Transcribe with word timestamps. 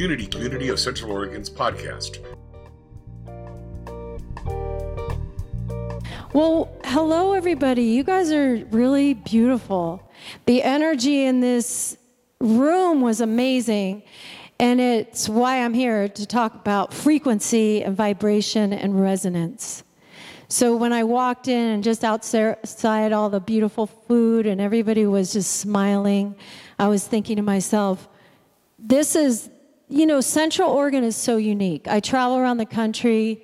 Unity 0.00 0.26
Community 0.26 0.70
of 0.70 0.80
Central 0.80 1.12
Oregon's 1.12 1.50
podcast. 1.50 2.24
Well, 6.32 6.72
hello, 6.84 7.34
everybody. 7.34 7.82
You 7.82 8.02
guys 8.02 8.32
are 8.32 8.64
really 8.70 9.12
beautiful. 9.12 10.10
The 10.46 10.62
energy 10.62 11.24
in 11.24 11.40
this 11.40 11.98
room 12.40 13.02
was 13.02 13.20
amazing. 13.20 14.02
And 14.58 14.80
it's 14.80 15.28
why 15.28 15.62
I'm 15.62 15.74
here 15.74 16.08
to 16.08 16.26
talk 16.26 16.54
about 16.54 16.94
frequency 16.94 17.82
and 17.82 17.94
vibration 17.94 18.72
and 18.72 18.98
resonance. 18.98 19.84
So 20.48 20.76
when 20.76 20.94
I 20.94 21.04
walked 21.04 21.46
in 21.46 21.66
and 21.72 21.84
just 21.84 22.04
outside 22.04 23.12
all 23.12 23.28
the 23.28 23.40
beautiful 23.40 23.86
food 23.86 24.46
and 24.46 24.62
everybody 24.62 25.04
was 25.04 25.34
just 25.34 25.58
smiling, 25.58 26.36
I 26.78 26.88
was 26.88 27.06
thinking 27.06 27.36
to 27.36 27.42
myself, 27.42 28.08
this 28.78 29.14
is, 29.14 29.50
you 29.90 30.06
know, 30.06 30.20
Central 30.20 30.70
Oregon 30.70 31.02
is 31.02 31.16
so 31.16 31.36
unique. 31.36 31.88
I 31.88 31.98
travel 31.98 32.38
around 32.38 32.58
the 32.58 32.66
country 32.66 33.42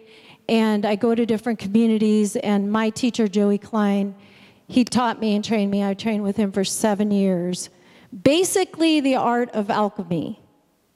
and 0.48 0.86
I 0.86 0.94
go 0.94 1.12
to 1.12 1.26
different 1.26 1.58
communities, 1.58 2.36
and 2.36 2.70
my 2.70 2.90
teacher, 2.90 3.26
Joey 3.26 3.58
Klein, 3.58 4.14
he 4.68 4.84
taught 4.84 5.18
me 5.18 5.34
and 5.34 5.44
trained 5.44 5.72
me. 5.72 5.82
I 5.82 5.94
trained 5.94 6.22
with 6.22 6.36
him 6.36 6.52
for 6.52 6.62
seven 6.62 7.10
years. 7.10 7.68
Basically, 8.22 9.00
the 9.00 9.16
art 9.16 9.50
of 9.50 9.70
alchemy. 9.70 10.40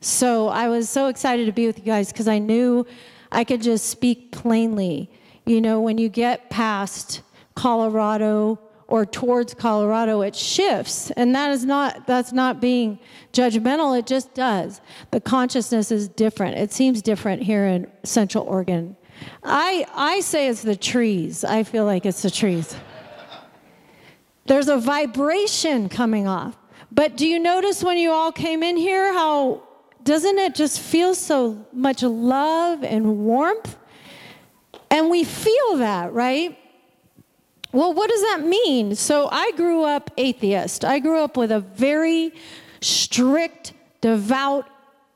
So 0.01 0.49
I 0.49 0.69
was 0.69 0.89
so 0.89 1.09
excited 1.09 1.47
to 1.47 1.53
be 1.53 1.67
with 1.67 1.79
you 1.79 1.85
guys 1.85 2.13
because 2.13 2.29
I 2.29 2.39
knew 2.39 2.87
I 3.33 3.43
could 3.43 3.61
just 3.61 3.87
speak 3.87 4.30
plainly. 4.30 5.11
You 5.47 5.61
know, 5.61 5.80
when 5.80 5.99
you 5.99 6.09
get 6.09 6.49
past 6.49 7.23
Colorado 7.57 8.61
or 8.91 9.07
towards 9.07 9.55
Colorado, 9.55 10.21
it 10.21 10.35
shifts. 10.35 11.10
And 11.13 11.35
that 11.35 11.51
is 11.52 11.65
not 11.65 12.07
that's 12.07 12.33
not 12.33 12.60
being 12.60 12.99
judgmental, 13.33 13.99
it 13.99 14.07
just 14.07 14.35
does. 14.35 14.80
The 15.13 15.21
consciousness 15.21 15.91
is 15.91 16.09
different. 16.09 16.59
It 16.59 16.73
seems 16.73 17.01
different 17.01 17.43
here 17.43 17.66
in 17.66 17.91
Central 18.02 18.45
Oregon. 18.45 18.96
I 19.45 19.87
I 19.95 20.21
say 20.21 20.49
it's 20.49 20.63
the 20.63 20.77
trees. 20.77 21.45
I 21.45 21.63
feel 21.63 21.85
like 21.85 22.05
it's 22.05 22.23
the 22.23 22.30
trees. 22.30 22.77
There's 24.46 24.68
a 24.68 24.79
vibration 24.79 25.88
coming 25.88 26.27
off. 26.27 26.59
But 26.91 27.16
do 27.16 27.27
you 27.27 27.38
notice 27.38 27.85
when 27.85 27.96
you 27.96 28.11
all 28.11 28.33
came 28.33 28.65
in 28.65 28.77
here 28.77 29.13
how 29.13 29.63
doesn't 30.02 30.38
it 30.38 30.57
just 30.57 30.80
feel 30.80 31.15
so 31.15 31.65
much 31.73 32.02
love 32.02 32.83
and 32.83 33.18
warmth? 33.18 33.77
And 34.91 35.09
we 35.09 35.23
feel 35.23 35.77
that, 35.77 36.13
right? 36.13 36.59
Well, 37.73 37.95
what 37.95 38.10
does 38.10 38.23
that 38.23 38.45
mean? 38.45 38.96
So 38.96 39.29
I 39.30 39.52
grew 39.52 39.85
up 39.85 40.10
atheist. 40.16 40.85
I 40.85 40.99
grew 40.99 41.23
up 41.23 41.37
with 41.37 41.52
a 41.52 41.60
very 41.60 42.32
strict, 42.80 43.74
devout, 44.01 44.68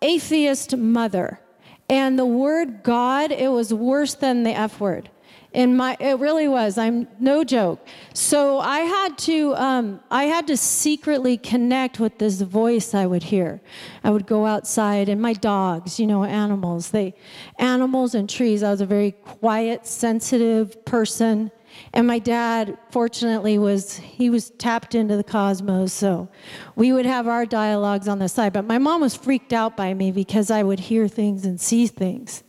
atheist 0.02 0.76
mother. 0.76 1.40
And 1.88 2.18
the 2.18 2.26
word 2.26 2.82
God, 2.82 3.32
it 3.32 3.48
was 3.48 3.74
worse 3.74 4.14
than 4.14 4.44
the 4.44 4.52
F 4.52 4.80
word. 4.80 5.10
In 5.52 5.76
my, 5.76 5.96
it 6.00 6.18
really 6.18 6.48
was. 6.48 6.78
I'm 6.78 7.06
no 7.20 7.44
joke. 7.44 7.86
So 8.12 8.58
I 8.58 8.80
had 8.80 9.16
to, 9.18 9.54
um, 9.54 10.00
I 10.10 10.24
had 10.24 10.48
to 10.48 10.56
secretly 10.56 11.36
connect 11.36 12.00
with 12.00 12.18
this 12.18 12.40
voice 12.40 12.92
I 12.92 13.06
would 13.06 13.22
hear. 13.22 13.60
I 14.02 14.10
would 14.10 14.26
go 14.26 14.46
outside, 14.46 15.08
and 15.08 15.22
my 15.22 15.32
dogs, 15.32 16.00
you 16.00 16.08
know, 16.08 16.24
animals, 16.24 16.90
they, 16.90 17.14
animals 17.60 18.16
and 18.16 18.28
trees. 18.28 18.64
I 18.64 18.70
was 18.70 18.80
a 18.80 18.86
very 18.86 19.12
quiet, 19.12 19.86
sensitive 19.86 20.84
person. 20.84 21.52
And 21.92 22.06
my 22.06 22.18
dad, 22.18 22.78
fortunately, 22.90 23.58
was 23.58 23.96
he 23.96 24.30
was 24.30 24.50
tapped 24.50 24.94
into 24.94 25.16
the 25.16 25.24
cosmos, 25.24 25.92
so 25.92 26.28
we 26.76 26.92
would 26.92 27.06
have 27.06 27.28
our 27.28 27.46
dialogues 27.46 28.08
on 28.08 28.18
the 28.18 28.28
side. 28.28 28.52
But 28.52 28.64
my 28.64 28.78
mom 28.78 29.00
was 29.00 29.14
freaked 29.14 29.52
out 29.52 29.76
by 29.76 29.94
me 29.94 30.10
because 30.10 30.50
I 30.50 30.62
would 30.62 30.80
hear 30.80 31.08
things 31.08 31.44
and 31.44 31.60
see 31.60 31.86
things. 31.86 32.42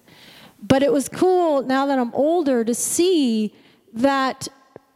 But 0.62 0.82
it 0.82 0.92
was 0.92 1.10
cool 1.10 1.62
now 1.62 1.86
that 1.86 2.00
I'm 2.00 2.14
older 2.14 2.64
to 2.64 2.74
see 2.74 3.54
that 3.94 4.48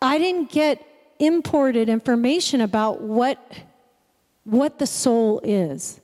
I 0.02 0.18
didn't 0.18 0.52
get 0.52 0.86
imported 1.20 1.90
information 1.90 2.62
about 2.62 3.02
what 3.02 3.38
what 4.46 4.80
the 4.80 4.88
soul 4.88 5.42
is, 5.44 6.02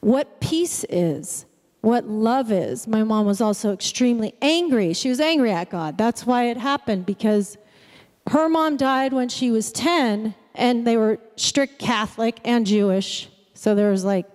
what 0.00 0.40
peace 0.40 0.84
is, 0.84 1.46
what 1.82 2.08
love 2.08 2.50
is. 2.50 2.86
My 2.86 3.02
mom 3.02 3.26
was 3.26 3.40
also 3.40 3.72
extremely 3.72 4.34
angry. 4.40 4.94
She 4.94 5.08
was 5.08 5.20
angry 5.20 5.50
at 5.50 5.68
God. 5.68 5.98
That's 5.98 6.24
why 6.24 6.44
it 6.44 6.56
happened 6.56 7.04
because 7.04 7.58
her 8.30 8.48
mom 8.48 8.76
died 8.76 9.12
when 9.12 9.28
she 9.28 9.50
was 9.50 9.70
10 9.72 10.34
and 10.54 10.86
they 10.86 10.96
were 10.96 11.18
strict 11.36 11.78
Catholic 11.78 12.38
and 12.44 12.64
Jewish. 12.64 13.28
So 13.54 13.74
there 13.74 13.90
was 13.90 14.04
like 14.04 14.26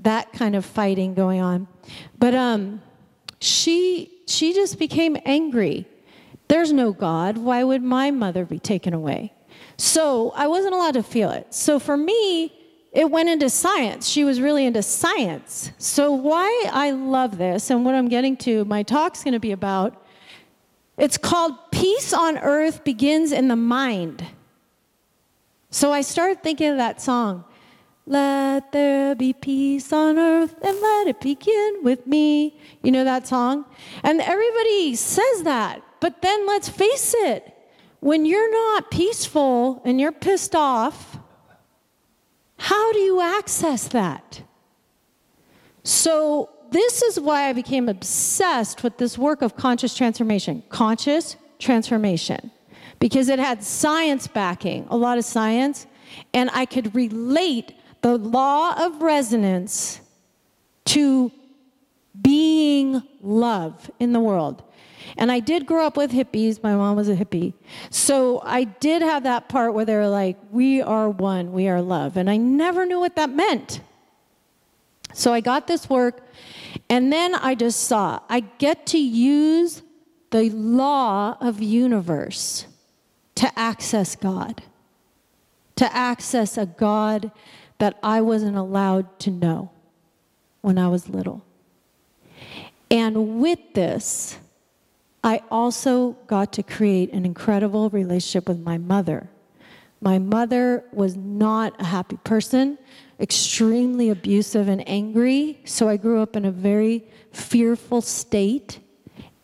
that 0.00 0.32
kind 0.32 0.54
of 0.54 0.64
fighting 0.64 1.14
going 1.14 1.40
on. 1.40 1.68
But 2.18 2.34
um 2.34 2.82
she 3.40 4.22
she 4.26 4.52
just 4.52 4.78
became 4.78 5.16
angry. 5.24 5.86
There's 6.48 6.72
no 6.72 6.92
God. 6.92 7.38
Why 7.38 7.64
would 7.64 7.82
my 7.82 8.10
mother 8.10 8.44
be 8.44 8.58
taken 8.58 8.92
away? 8.92 9.32
So 9.78 10.32
I 10.36 10.48
wasn't 10.48 10.74
allowed 10.74 10.94
to 10.94 11.02
feel 11.02 11.30
it. 11.30 11.54
So 11.54 11.78
for 11.78 11.96
me, 11.96 12.59
it 12.92 13.10
went 13.10 13.28
into 13.28 13.48
science. 13.48 14.08
She 14.08 14.24
was 14.24 14.40
really 14.40 14.66
into 14.66 14.82
science. 14.82 15.70
So, 15.78 16.12
why 16.12 16.68
I 16.72 16.90
love 16.90 17.38
this 17.38 17.70
and 17.70 17.84
what 17.84 17.94
I'm 17.94 18.08
getting 18.08 18.36
to, 18.38 18.64
my 18.64 18.82
talk's 18.82 19.22
going 19.22 19.34
to 19.34 19.40
be 19.40 19.52
about, 19.52 20.04
it's 20.98 21.16
called 21.16 21.54
Peace 21.70 22.12
on 22.12 22.36
Earth 22.38 22.82
Begins 22.82 23.32
in 23.32 23.48
the 23.48 23.56
Mind. 23.56 24.26
So, 25.70 25.92
I 25.92 26.00
started 26.00 26.42
thinking 26.42 26.70
of 26.70 26.76
that 26.78 27.00
song. 27.00 27.44
Let 28.06 28.72
there 28.72 29.14
be 29.14 29.32
peace 29.32 29.92
on 29.92 30.18
earth 30.18 30.56
and 30.62 30.80
let 30.80 31.06
it 31.06 31.20
begin 31.20 31.84
with 31.84 32.08
me. 32.08 32.58
You 32.82 32.90
know 32.90 33.04
that 33.04 33.28
song? 33.28 33.66
And 34.02 34.20
everybody 34.20 34.96
says 34.96 35.44
that. 35.44 35.80
But 36.00 36.20
then 36.20 36.44
let's 36.44 36.68
face 36.68 37.14
it, 37.16 37.54
when 38.00 38.26
you're 38.26 38.50
not 38.50 38.90
peaceful 38.90 39.80
and 39.84 40.00
you're 40.00 40.10
pissed 40.10 40.56
off, 40.56 41.09
how 42.60 42.92
do 42.92 42.98
you 42.98 43.22
access 43.22 43.88
that? 43.88 44.42
So, 45.82 46.50
this 46.70 47.00
is 47.00 47.18
why 47.18 47.48
I 47.48 47.54
became 47.54 47.88
obsessed 47.88 48.82
with 48.82 48.98
this 48.98 49.16
work 49.16 49.40
of 49.40 49.56
conscious 49.56 49.96
transformation, 49.96 50.62
conscious 50.68 51.36
transformation, 51.58 52.50
because 52.98 53.30
it 53.30 53.38
had 53.38 53.64
science 53.64 54.26
backing, 54.26 54.86
a 54.90 54.96
lot 54.96 55.16
of 55.16 55.24
science, 55.24 55.86
and 56.34 56.50
I 56.52 56.66
could 56.66 56.94
relate 56.94 57.72
the 58.02 58.18
law 58.18 58.74
of 58.86 59.00
resonance 59.00 60.02
to 60.84 61.32
being 62.20 63.02
love 63.22 63.90
in 63.98 64.12
the 64.12 64.20
world. 64.20 64.62
And 65.16 65.30
I 65.30 65.40
did 65.40 65.66
grow 65.66 65.86
up 65.86 65.96
with 65.96 66.12
hippies. 66.12 66.62
My 66.62 66.74
mom 66.74 66.96
was 66.96 67.08
a 67.08 67.16
hippie. 67.16 67.54
So 67.90 68.40
I 68.44 68.64
did 68.64 69.02
have 69.02 69.24
that 69.24 69.48
part 69.48 69.74
where 69.74 69.84
they 69.84 69.94
were 69.94 70.08
like, 70.08 70.36
we 70.50 70.80
are 70.80 71.08
one, 71.08 71.52
we 71.52 71.68
are 71.68 71.82
love. 71.82 72.16
And 72.16 72.30
I 72.30 72.36
never 72.36 72.86
knew 72.86 73.00
what 73.00 73.16
that 73.16 73.30
meant. 73.30 73.80
So 75.12 75.32
I 75.32 75.40
got 75.40 75.66
this 75.66 75.90
work, 75.90 76.24
and 76.88 77.12
then 77.12 77.34
I 77.34 77.54
just 77.54 77.80
saw 77.80 78.20
I 78.28 78.40
get 78.40 78.86
to 78.86 78.98
use 78.98 79.82
the 80.30 80.50
law 80.50 81.36
of 81.40 81.60
universe 81.60 82.66
to 83.34 83.58
access 83.58 84.14
God, 84.14 84.62
to 85.76 85.92
access 85.94 86.56
a 86.56 86.66
God 86.66 87.32
that 87.78 87.98
I 88.02 88.20
wasn't 88.20 88.56
allowed 88.56 89.18
to 89.20 89.30
know 89.30 89.72
when 90.60 90.78
I 90.78 90.88
was 90.88 91.08
little. 91.08 91.44
And 92.90 93.40
with 93.40 93.58
this, 93.74 94.38
I 95.22 95.42
also 95.50 96.12
got 96.26 96.52
to 96.54 96.62
create 96.62 97.12
an 97.12 97.26
incredible 97.26 97.90
relationship 97.90 98.48
with 98.48 98.60
my 98.60 98.78
mother. 98.78 99.28
My 100.00 100.18
mother 100.18 100.84
was 100.92 101.14
not 101.14 101.78
a 101.78 101.84
happy 101.84 102.16
person, 102.24 102.78
extremely 103.18 104.08
abusive 104.08 104.66
and 104.68 104.86
angry. 104.88 105.60
So 105.64 105.88
I 105.88 105.98
grew 105.98 106.22
up 106.22 106.36
in 106.36 106.46
a 106.46 106.50
very 106.50 107.04
fearful 107.32 108.00
state. 108.00 108.80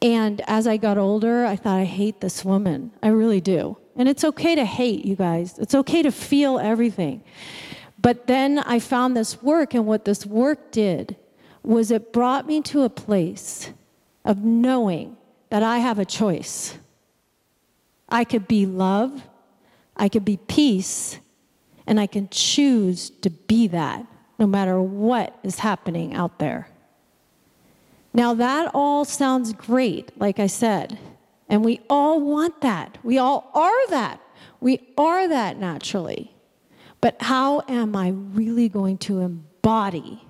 And 0.00 0.40
as 0.46 0.66
I 0.66 0.78
got 0.78 0.96
older, 0.96 1.44
I 1.44 1.56
thought, 1.56 1.78
I 1.78 1.84
hate 1.84 2.20
this 2.20 2.42
woman. 2.42 2.92
I 3.02 3.08
really 3.08 3.42
do. 3.42 3.76
And 3.96 4.08
it's 4.08 4.24
okay 4.24 4.54
to 4.54 4.64
hate, 4.64 5.04
you 5.04 5.14
guys. 5.14 5.58
It's 5.58 5.74
okay 5.74 6.02
to 6.02 6.10
feel 6.10 6.58
everything. 6.58 7.22
But 7.98 8.26
then 8.26 8.58
I 8.60 8.78
found 8.78 9.16
this 9.16 9.42
work, 9.42 9.74
and 9.74 9.86
what 9.86 10.04
this 10.04 10.24
work 10.24 10.70
did 10.70 11.16
was 11.62 11.90
it 11.90 12.12
brought 12.12 12.46
me 12.46 12.60
to 12.62 12.82
a 12.82 12.90
place 12.90 13.72
of 14.24 14.44
knowing 14.44 15.16
that 15.50 15.62
I 15.62 15.78
have 15.78 15.98
a 15.98 16.04
choice. 16.04 16.78
I 18.08 18.24
could 18.24 18.46
be 18.46 18.66
love, 18.66 19.22
I 19.96 20.08
could 20.08 20.24
be 20.24 20.36
peace, 20.36 21.18
and 21.86 21.98
I 22.00 22.06
can 22.06 22.28
choose 22.28 23.10
to 23.22 23.30
be 23.30 23.68
that 23.68 24.06
no 24.38 24.46
matter 24.46 24.80
what 24.80 25.38
is 25.42 25.60
happening 25.60 26.14
out 26.14 26.38
there. 26.38 26.68
Now, 28.12 28.34
that 28.34 28.70
all 28.74 29.04
sounds 29.04 29.52
great, 29.52 30.18
like 30.18 30.38
I 30.38 30.46
said, 30.46 30.98
and 31.48 31.64
we 31.64 31.80
all 31.88 32.20
want 32.20 32.60
that. 32.62 32.98
We 33.02 33.18
all 33.18 33.50
are 33.54 33.88
that. 33.90 34.20
We 34.60 34.80
are 34.96 35.28
that 35.28 35.58
naturally. 35.58 36.34
But 37.00 37.20
how 37.20 37.62
am 37.68 37.94
I 37.94 38.08
really 38.08 38.68
going 38.68 38.98
to 38.98 39.20
embody 39.20 40.26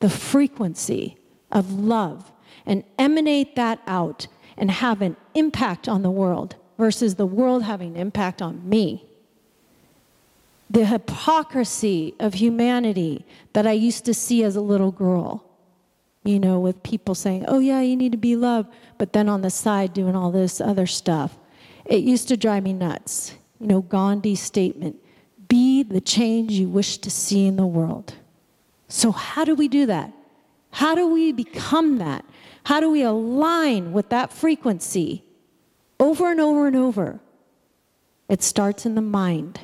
the 0.00 0.08
frequency 0.08 1.18
of 1.50 1.72
love 1.72 2.30
and 2.66 2.84
emanate 2.98 3.56
that 3.56 3.80
out 3.86 4.26
and 4.56 4.70
have 4.70 5.02
an 5.02 5.16
impact 5.34 5.88
on 5.88 6.02
the 6.02 6.10
world 6.10 6.56
versus 6.78 7.14
the 7.14 7.26
world 7.26 7.62
having 7.62 7.94
an 7.94 8.00
impact 8.00 8.40
on 8.42 8.68
me. 8.68 9.04
The 10.70 10.86
hypocrisy 10.86 12.14
of 12.18 12.34
humanity 12.34 13.24
that 13.52 13.66
I 13.66 13.72
used 13.72 14.04
to 14.06 14.14
see 14.14 14.42
as 14.42 14.56
a 14.56 14.60
little 14.60 14.90
girl, 14.90 15.44
you 16.24 16.40
know, 16.40 16.58
with 16.58 16.82
people 16.82 17.14
saying, 17.14 17.44
oh, 17.46 17.58
yeah, 17.58 17.80
you 17.80 17.96
need 17.96 18.12
to 18.12 18.18
be 18.18 18.34
loved, 18.34 18.72
but 18.98 19.12
then 19.12 19.28
on 19.28 19.42
the 19.42 19.50
side 19.50 19.92
doing 19.92 20.16
all 20.16 20.30
this 20.30 20.60
other 20.60 20.86
stuff. 20.86 21.36
It 21.84 22.02
used 22.02 22.28
to 22.28 22.36
drive 22.36 22.62
me 22.62 22.72
nuts. 22.72 23.34
You 23.60 23.66
know, 23.66 23.82
Gandhi's 23.82 24.40
statement 24.40 24.96
be 25.48 25.82
the 25.82 26.00
change 26.00 26.52
you 26.52 26.68
wish 26.68 26.98
to 26.98 27.10
see 27.10 27.46
in 27.46 27.56
the 27.56 27.66
world. 27.66 28.14
So, 28.88 29.12
how 29.12 29.44
do 29.44 29.54
we 29.54 29.68
do 29.68 29.86
that? 29.86 30.12
How 30.70 30.94
do 30.94 31.06
we 31.06 31.32
become 31.32 31.98
that? 31.98 32.24
How 32.64 32.80
do 32.80 32.90
we 32.90 33.02
align 33.02 33.92
with 33.92 34.08
that 34.08 34.32
frequency 34.32 35.24
over 36.00 36.30
and 36.30 36.40
over 36.40 36.66
and 36.66 36.76
over? 36.76 37.20
It 38.28 38.42
starts 38.42 38.86
in 38.86 38.94
the 38.94 39.02
mind. 39.02 39.60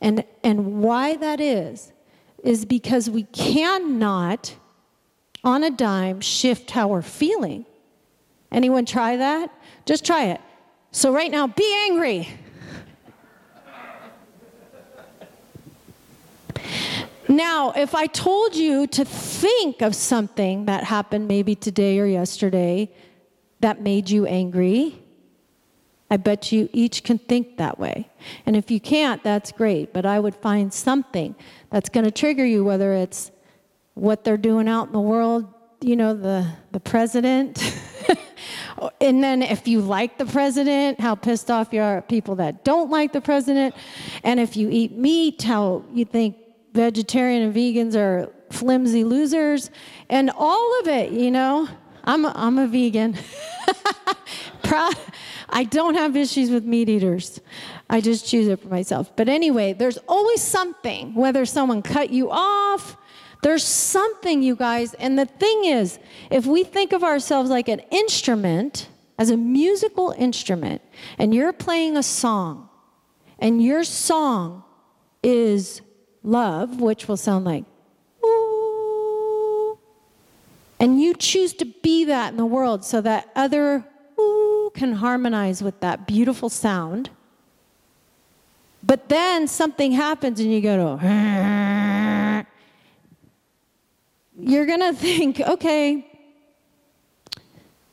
And, 0.00 0.24
and 0.44 0.82
why 0.82 1.16
that 1.16 1.40
is, 1.40 1.92
is 2.42 2.64
because 2.64 3.10
we 3.10 3.24
cannot, 3.24 4.54
on 5.44 5.64
a 5.64 5.70
dime, 5.70 6.20
shift 6.20 6.70
how 6.70 6.88
we're 6.88 7.02
feeling. 7.02 7.66
Anyone 8.52 8.84
try 8.86 9.16
that? 9.16 9.52
Just 9.86 10.04
try 10.04 10.26
it. 10.26 10.40
So, 10.92 11.12
right 11.12 11.30
now, 11.30 11.46
be 11.46 11.86
angry. 11.88 12.28
Now, 17.30 17.70
if 17.70 17.94
I 17.94 18.06
told 18.08 18.56
you 18.56 18.88
to 18.88 19.04
think 19.04 19.82
of 19.82 19.94
something 19.94 20.64
that 20.64 20.82
happened 20.82 21.28
maybe 21.28 21.54
today 21.54 22.00
or 22.00 22.06
yesterday 22.06 22.90
that 23.60 23.80
made 23.80 24.10
you 24.10 24.26
angry, 24.26 25.00
I 26.10 26.16
bet 26.16 26.50
you 26.50 26.68
each 26.72 27.04
can 27.04 27.18
think 27.18 27.58
that 27.58 27.78
way. 27.78 28.10
And 28.46 28.56
if 28.56 28.68
you 28.68 28.80
can't, 28.80 29.22
that's 29.22 29.52
great. 29.52 29.92
But 29.92 30.06
I 30.06 30.18
would 30.18 30.34
find 30.34 30.74
something 30.74 31.36
that's 31.70 31.88
going 31.88 32.02
to 32.02 32.10
trigger 32.10 32.44
you, 32.44 32.64
whether 32.64 32.94
it's 32.94 33.30
what 33.94 34.24
they're 34.24 34.36
doing 34.36 34.68
out 34.68 34.88
in 34.88 34.92
the 34.92 35.00
world, 35.00 35.46
you 35.80 35.94
know, 35.94 36.14
the, 36.14 36.50
the 36.72 36.80
president. 36.80 37.62
and 39.00 39.22
then 39.22 39.42
if 39.42 39.68
you 39.68 39.82
like 39.82 40.18
the 40.18 40.26
president, 40.26 40.98
how 40.98 41.14
pissed 41.14 41.48
off 41.48 41.72
you 41.72 41.80
are 41.80 41.98
at 41.98 42.08
people 42.08 42.34
that 42.36 42.64
don't 42.64 42.90
like 42.90 43.12
the 43.12 43.20
president. 43.20 43.76
And 44.24 44.40
if 44.40 44.56
you 44.56 44.68
eat 44.68 44.98
meat, 44.98 45.42
how 45.42 45.84
you 45.92 46.04
think 46.04 46.34
vegetarian 46.72 47.42
and 47.42 47.54
vegans 47.54 47.94
are 47.96 48.30
flimsy 48.50 49.04
losers, 49.04 49.70
and 50.08 50.30
all 50.36 50.80
of 50.80 50.88
it, 50.88 51.12
you 51.12 51.30
know. 51.30 51.68
I'm 52.04 52.24
a, 52.24 52.32
I'm 52.34 52.58
a 52.58 52.66
vegan. 52.66 53.16
I 55.50 55.64
don't 55.64 55.94
have 55.94 56.16
issues 56.16 56.50
with 56.50 56.64
meat 56.64 56.88
eaters. 56.88 57.40
I 57.88 58.00
just 58.00 58.26
choose 58.26 58.48
it 58.48 58.60
for 58.60 58.68
myself. 58.68 59.14
But 59.16 59.28
anyway, 59.28 59.72
there's 59.72 59.98
always 60.08 60.40
something, 60.40 61.14
whether 61.14 61.44
someone 61.44 61.82
cut 61.82 62.10
you 62.10 62.30
off, 62.30 62.96
there's 63.42 63.64
something, 63.64 64.42
you 64.42 64.54
guys. 64.54 64.94
And 64.94 65.18
the 65.18 65.26
thing 65.26 65.64
is, 65.64 65.98
if 66.30 66.46
we 66.46 66.62
think 66.62 66.92
of 66.92 67.02
ourselves 67.02 67.50
like 67.50 67.68
an 67.68 67.80
instrument, 67.90 68.88
as 69.18 69.30
a 69.30 69.36
musical 69.36 70.14
instrument, 70.16 70.80
and 71.18 71.34
you're 71.34 71.52
playing 71.52 71.96
a 71.96 72.02
song, 72.02 72.68
and 73.38 73.62
your 73.62 73.84
song 73.84 74.62
is 75.22 75.82
love, 76.22 76.80
which 76.80 77.08
will 77.08 77.16
sound 77.16 77.44
like, 77.44 77.64
ooh. 78.24 79.78
And 80.78 81.00
you 81.00 81.14
choose 81.14 81.52
to 81.54 81.64
be 81.64 82.04
that 82.06 82.32
in 82.32 82.36
the 82.36 82.46
world 82.46 82.84
so 82.84 83.00
that 83.00 83.28
other 83.36 83.84
ooh 84.18 84.70
can 84.74 84.94
harmonize 84.94 85.62
with 85.62 85.80
that 85.80 86.06
beautiful 86.06 86.48
sound. 86.48 87.10
But 88.82 89.08
then 89.08 89.46
something 89.46 89.92
happens 89.92 90.40
and 90.40 90.52
you 90.52 90.60
go 90.60 90.96
to, 90.98 92.46
you're 94.38 94.66
going 94.66 94.80
to 94.80 94.94
think, 94.94 95.40
okay, 95.40 96.06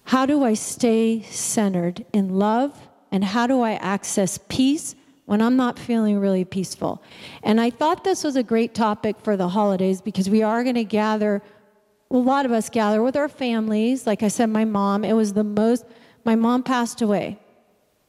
how 0.06 0.26
do 0.26 0.44
I 0.46 0.54
stay 0.54 1.24
centered 1.24 2.06
in 2.14 2.40
love? 2.40 2.74
And 3.12 3.24
how 3.24 3.48
do 3.48 3.62
I 3.62 3.74
access 3.74 4.40
peace 4.48 4.96
when 5.28 5.42
I'm 5.42 5.58
not 5.58 5.78
feeling 5.78 6.20
really 6.20 6.46
peaceful. 6.46 7.04
And 7.44 7.60
I 7.60 7.70
thought 7.70 8.06
this 8.06 8.24
was 8.24 8.38
a 8.38 8.44
great 8.44 8.74
topic 8.74 9.18
for 9.22 9.36
the 9.36 9.50
holidays 9.50 10.00
because 10.02 10.30
we 10.30 10.42
are 10.42 10.64
going 10.64 10.76
to 10.76 10.86
gather, 10.86 11.44
a 12.10 12.18
lot 12.18 12.46
of 12.46 12.54
us 12.54 12.70
gather 12.70 13.04
with 13.04 13.18
our 13.18 13.28
families. 13.28 14.08
Like 14.08 14.24
I 14.24 14.30
said, 14.30 14.50
my 14.50 14.64
mom, 14.64 15.04
it 15.04 15.12
was 15.12 15.34
the 15.34 15.44
most, 15.44 15.86
my 16.24 16.38
mom 16.38 16.64
passed 16.64 17.02
away 17.02 17.38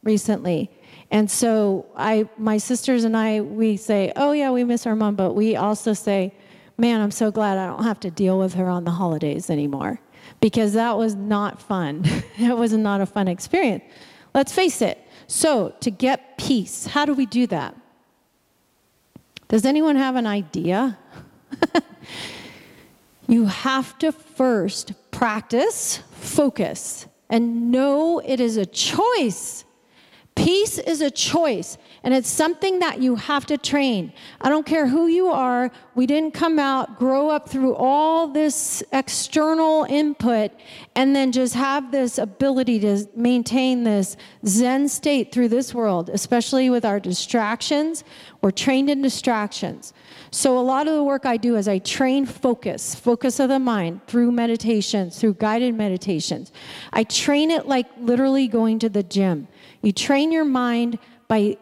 recently. 0.01 0.71
And 1.11 1.29
so 1.29 1.87
I, 1.97 2.29
my 2.37 2.57
sisters 2.57 3.03
and 3.03 3.17
I, 3.17 3.41
we 3.41 3.75
say, 3.75 4.13
oh 4.15 4.31
yeah, 4.31 4.51
we 4.51 4.63
miss 4.63 4.87
our 4.87 4.95
mom, 4.95 5.15
but 5.15 5.33
we 5.33 5.57
also 5.57 5.91
say, 5.91 6.33
man, 6.77 7.01
I'm 7.01 7.11
so 7.11 7.31
glad 7.31 7.57
I 7.57 7.67
don't 7.67 7.83
have 7.83 7.99
to 8.01 8.09
deal 8.09 8.39
with 8.39 8.53
her 8.53 8.69
on 8.69 8.85
the 8.85 8.91
holidays 8.91 9.49
anymore 9.49 9.99
because 10.39 10.71
that 10.71 10.97
was 10.97 11.15
not 11.15 11.61
fun. 11.61 12.05
it 12.37 12.55
was 12.55 12.71
not 12.71 13.01
a 13.01 13.05
fun 13.05 13.27
experience. 13.27 13.83
Let's 14.33 14.53
face 14.53 14.81
it, 14.81 15.05
so, 15.31 15.75
to 15.81 15.91
get 15.91 16.39
peace, 16.39 16.87
how 16.87 17.05
do 17.05 17.13
we 17.13 17.27
do 17.27 17.45
that? 17.47 17.75
Does 19.47 19.63
anyone 19.63 19.95
have 19.95 20.15
an 20.15 20.25
idea? 20.25 20.97
you 23.27 23.45
have 23.45 23.95
to 23.99 24.11
first 24.11 24.93
practice, 25.11 25.97
focus, 26.09 27.05
and 27.29 27.69
know 27.69 28.17
it 28.25 28.39
is 28.39 28.57
a 28.57 28.65
choice. 28.65 29.65
Peace 30.33 30.79
is 30.79 30.99
a 30.99 31.11
choice. 31.11 31.77
And 32.03 32.13
it's 32.13 32.29
something 32.29 32.79
that 32.79 33.01
you 33.01 33.15
have 33.15 33.45
to 33.47 33.57
train. 33.57 34.13
I 34.39 34.49
don't 34.49 34.65
care 34.65 34.87
who 34.87 35.07
you 35.07 35.27
are. 35.27 35.69
We 35.95 36.05
didn't 36.05 36.33
come 36.33 36.57
out, 36.57 36.97
grow 36.97 37.29
up 37.29 37.49
through 37.49 37.75
all 37.75 38.27
this 38.27 38.81
external 38.93 39.85
input, 39.89 40.51
and 40.95 41.13
then 41.15 41.31
just 41.31 41.55
have 41.55 41.91
this 41.91 42.17
ability 42.17 42.79
to 42.81 43.05
maintain 43.15 43.83
this 43.83 44.15
Zen 44.45 44.87
state 44.87 45.33
through 45.33 45.49
this 45.49 45.73
world, 45.73 46.09
especially 46.09 46.69
with 46.69 46.85
our 46.85 46.99
distractions. 46.99 48.05
We're 48.41 48.51
trained 48.51 48.89
in 48.89 49.01
distractions. 49.01 49.93
So, 50.31 50.57
a 50.57 50.61
lot 50.61 50.87
of 50.87 50.93
the 50.93 51.03
work 51.03 51.25
I 51.25 51.37
do 51.37 51.55
is 51.55 51.67
I 51.67 51.79
train 51.79 52.25
focus, 52.25 52.95
focus 52.95 53.39
of 53.39 53.49
the 53.49 53.59
mind 53.59 54.05
through 54.07 54.31
meditations, 54.31 55.19
through 55.19 55.33
guided 55.33 55.75
meditations. 55.75 56.51
I 56.93 57.03
train 57.03 57.51
it 57.51 57.67
like 57.67 57.87
literally 57.99 58.47
going 58.47 58.79
to 58.79 58.89
the 58.89 59.03
gym. 59.03 59.47
You 59.81 59.91
train 59.91 60.31
your 60.31 60.45
mind 60.45 60.99
by 61.27 61.57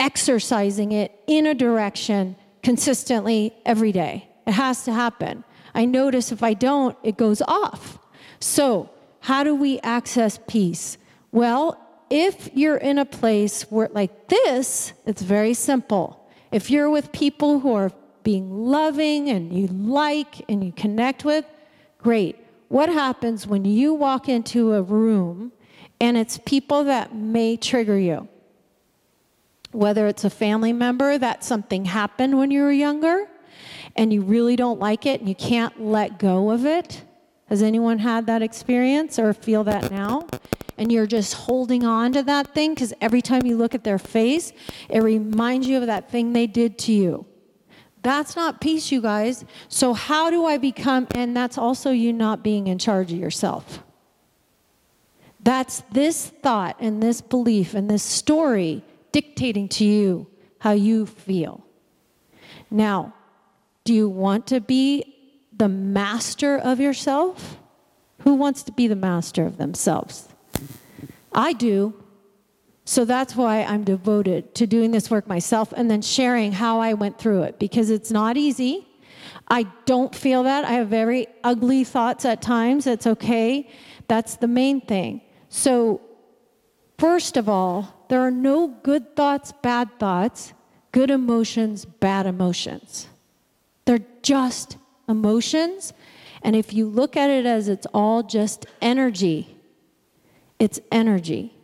exercising 0.00 0.90
it 0.90 1.12
in 1.28 1.46
a 1.46 1.54
direction 1.54 2.34
consistently 2.62 3.54
every 3.64 3.92
day. 3.92 4.26
It 4.46 4.52
has 4.52 4.84
to 4.84 4.92
happen. 4.92 5.44
I 5.74 5.84
notice 5.84 6.32
if 6.32 6.42
I 6.42 6.54
don't, 6.54 6.96
it 7.04 7.16
goes 7.16 7.42
off. 7.42 7.98
So, 8.40 8.90
how 9.20 9.44
do 9.44 9.54
we 9.54 9.78
access 9.80 10.40
peace? 10.48 10.96
Well, 11.30 11.78
if 12.08 12.48
you're 12.54 12.78
in 12.78 12.98
a 12.98 13.04
place 13.04 13.62
where, 13.70 13.88
like 13.92 14.28
this, 14.28 14.94
it's 15.06 15.22
very 15.22 15.54
simple. 15.54 16.28
If 16.50 16.70
you're 16.70 16.90
with 16.90 17.12
people 17.12 17.60
who 17.60 17.74
are 17.74 17.92
being 18.24 18.64
loving 18.64 19.28
and 19.28 19.52
you 19.52 19.68
like 19.68 20.42
and 20.48 20.64
you 20.64 20.72
connect 20.72 21.24
with, 21.24 21.44
great. 21.98 22.36
What 22.68 22.88
happens 22.88 23.46
when 23.46 23.64
you 23.64 23.94
walk 23.94 24.28
into 24.28 24.72
a 24.72 24.82
room 24.82 25.52
and 26.00 26.16
it's 26.16 26.38
people 26.38 26.84
that 26.84 27.14
may 27.14 27.56
trigger 27.56 27.98
you? 27.98 28.28
Whether 29.72 30.06
it's 30.06 30.24
a 30.24 30.30
family 30.30 30.72
member 30.72 31.18
that 31.18 31.44
something 31.44 31.84
happened 31.84 32.38
when 32.38 32.50
you 32.50 32.62
were 32.62 32.72
younger 32.72 33.28
and 33.96 34.12
you 34.12 34.22
really 34.22 34.56
don't 34.56 34.80
like 34.80 35.06
it 35.06 35.20
and 35.20 35.28
you 35.28 35.34
can't 35.34 35.80
let 35.82 36.18
go 36.18 36.50
of 36.50 36.66
it. 36.66 37.04
Has 37.46 37.62
anyone 37.62 37.98
had 37.98 38.26
that 38.26 38.42
experience 38.42 39.18
or 39.18 39.32
feel 39.32 39.64
that 39.64 39.90
now? 39.90 40.26
And 40.78 40.90
you're 40.90 41.06
just 41.06 41.34
holding 41.34 41.84
on 41.84 42.12
to 42.12 42.22
that 42.22 42.54
thing 42.54 42.74
because 42.74 42.94
every 43.00 43.20
time 43.20 43.44
you 43.44 43.56
look 43.56 43.74
at 43.74 43.84
their 43.84 43.98
face, 43.98 44.52
it 44.88 45.02
reminds 45.02 45.66
you 45.66 45.78
of 45.78 45.86
that 45.86 46.10
thing 46.10 46.32
they 46.32 46.46
did 46.46 46.78
to 46.78 46.92
you. 46.92 47.26
That's 48.02 48.34
not 48.34 48.60
peace, 48.60 48.90
you 48.90 49.02
guys. 49.02 49.44
So, 49.68 49.92
how 49.92 50.30
do 50.30 50.46
I 50.46 50.56
become, 50.56 51.06
and 51.14 51.36
that's 51.36 51.58
also 51.58 51.90
you 51.90 52.12
not 52.14 52.42
being 52.42 52.66
in 52.66 52.78
charge 52.78 53.12
of 53.12 53.18
yourself. 53.18 53.82
That's 55.42 55.82
this 55.92 56.28
thought 56.28 56.76
and 56.80 57.02
this 57.02 57.20
belief 57.20 57.74
and 57.74 57.90
this 57.90 58.02
story 58.02 58.82
dictating 59.12 59.68
to 59.68 59.84
you 59.84 60.26
how 60.60 60.72
you 60.72 61.06
feel. 61.06 61.64
Now, 62.70 63.14
do 63.84 63.94
you 63.94 64.08
want 64.08 64.46
to 64.48 64.60
be 64.60 65.16
the 65.56 65.68
master 65.68 66.56
of 66.56 66.80
yourself? 66.80 67.58
Who 68.22 68.34
wants 68.34 68.62
to 68.64 68.72
be 68.72 68.86
the 68.86 68.96
master 68.96 69.44
of 69.44 69.56
themselves? 69.56 70.28
I 71.32 71.52
do. 71.52 71.94
So 72.84 73.04
that's 73.04 73.36
why 73.36 73.62
I'm 73.62 73.84
devoted 73.84 74.54
to 74.56 74.66
doing 74.66 74.90
this 74.90 75.10
work 75.10 75.26
myself 75.26 75.72
and 75.76 75.90
then 75.90 76.02
sharing 76.02 76.52
how 76.52 76.80
I 76.80 76.94
went 76.94 77.18
through 77.18 77.42
it 77.42 77.58
because 77.58 77.88
it's 77.88 78.10
not 78.10 78.36
easy. 78.36 78.86
I 79.48 79.66
don't 79.84 80.14
feel 80.14 80.42
that. 80.44 80.64
I 80.64 80.72
have 80.72 80.88
very 80.88 81.26
ugly 81.44 81.84
thoughts 81.84 82.24
at 82.24 82.42
times. 82.42 82.86
It's 82.86 83.06
okay. 83.06 83.68
That's 84.08 84.36
the 84.36 84.48
main 84.48 84.80
thing. 84.80 85.22
So, 85.48 86.00
first 87.00 87.38
of 87.38 87.48
all, 87.48 88.04
there 88.08 88.20
are 88.20 88.30
no 88.30 88.68
good 88.68 89.16
thoughts, 89.16 89.52
bad 89.62 89.88
thoughts, 89.98 90.52
good 90.92 91.10
emotions, 91.10 91.86
bad 91.86 92.26
emotions. 92.26 93.08
They're 93.86 94.04
just 94.22 94.76
emotions. 95.08 95.94
And 96.42 96.54
if 96.54 96.74
you 96.74 96.86
look 96.86 97.16
at 97.16 97.30
it 97.30 97.46
as 97.46 97.68
it's 97.68 97.86
all 97.94 98.22
just 98.22 98.66
energy, 98.82 99.56
it's 100.58 100.78
energy. 100.92 101.54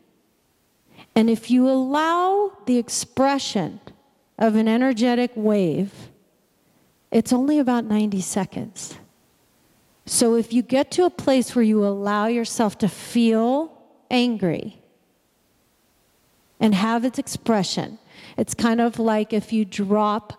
And 1.14 1.28
if 1.28 1.50
you 1.50 1.69
allow 1.69 2.52
the 2.64 2.78
expression 2.78 3.81
of 4.38 4.57
an 4.57 4.69
energetic 4.69 5.33
wave, 5.35 5.93
it's 7.11 7.33
only 7.33 7.59
about 7.59 7.85
90 7.85 8.23
seconds. 8.23 8.97
So 10.07 10.35
if 10.35 10.52
you 10.52 10.62
get 10.62 10.90
to 10.93 11.05
a 11.05 11.11
place 11.11 11.55
where 11.55 11.62
you 11.62 11.85
allow 11.85 12.26
yourself 12.26 12.78
to 12.78 12.88
feel 12.88 13.73
angry 14.11 14.81
and 16.59 16.75
have 16.75 17.05
its 17.05 17.19
expression, 17.19 17.99
it's 18.37 18.55
kind 18.55 18.81
of 18.81 18.99
like 18.99 19.33
if 19.33 19.53
you 19.53 19.65
drop 19.65 20.33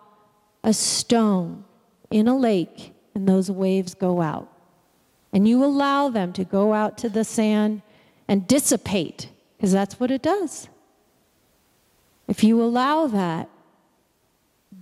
a 0.64 0.72
stone 0.72 1.64
in 2.10 2.26
a 2.26 2.36
lake 2.36 2.92
and 3.14 3.28
those 3.28 3.50
waves 3.50 3.94
go 3.94 4.20
out. 4.20 4.50
And 5.32 5.46
you 5.46 5.62
allow 5.64 6.08
them 6.08 6.32
to 6.32 6.44
go 6.44 6.72
out 6.72 6.96
to 6.98 7.08
the 7.08 7.24
sand 7.24 7.82
and 8.26 8.46
dissipate, 8.46 9.28
because 9.56 9.72
that's 9.72 10.00
what 10.00 10.10
it 10.10 10.22
does. 10.22 10.68
If 12.26 12.42
you 12.44 12.62
allow 12.62 13.06
that, 13.06 13.48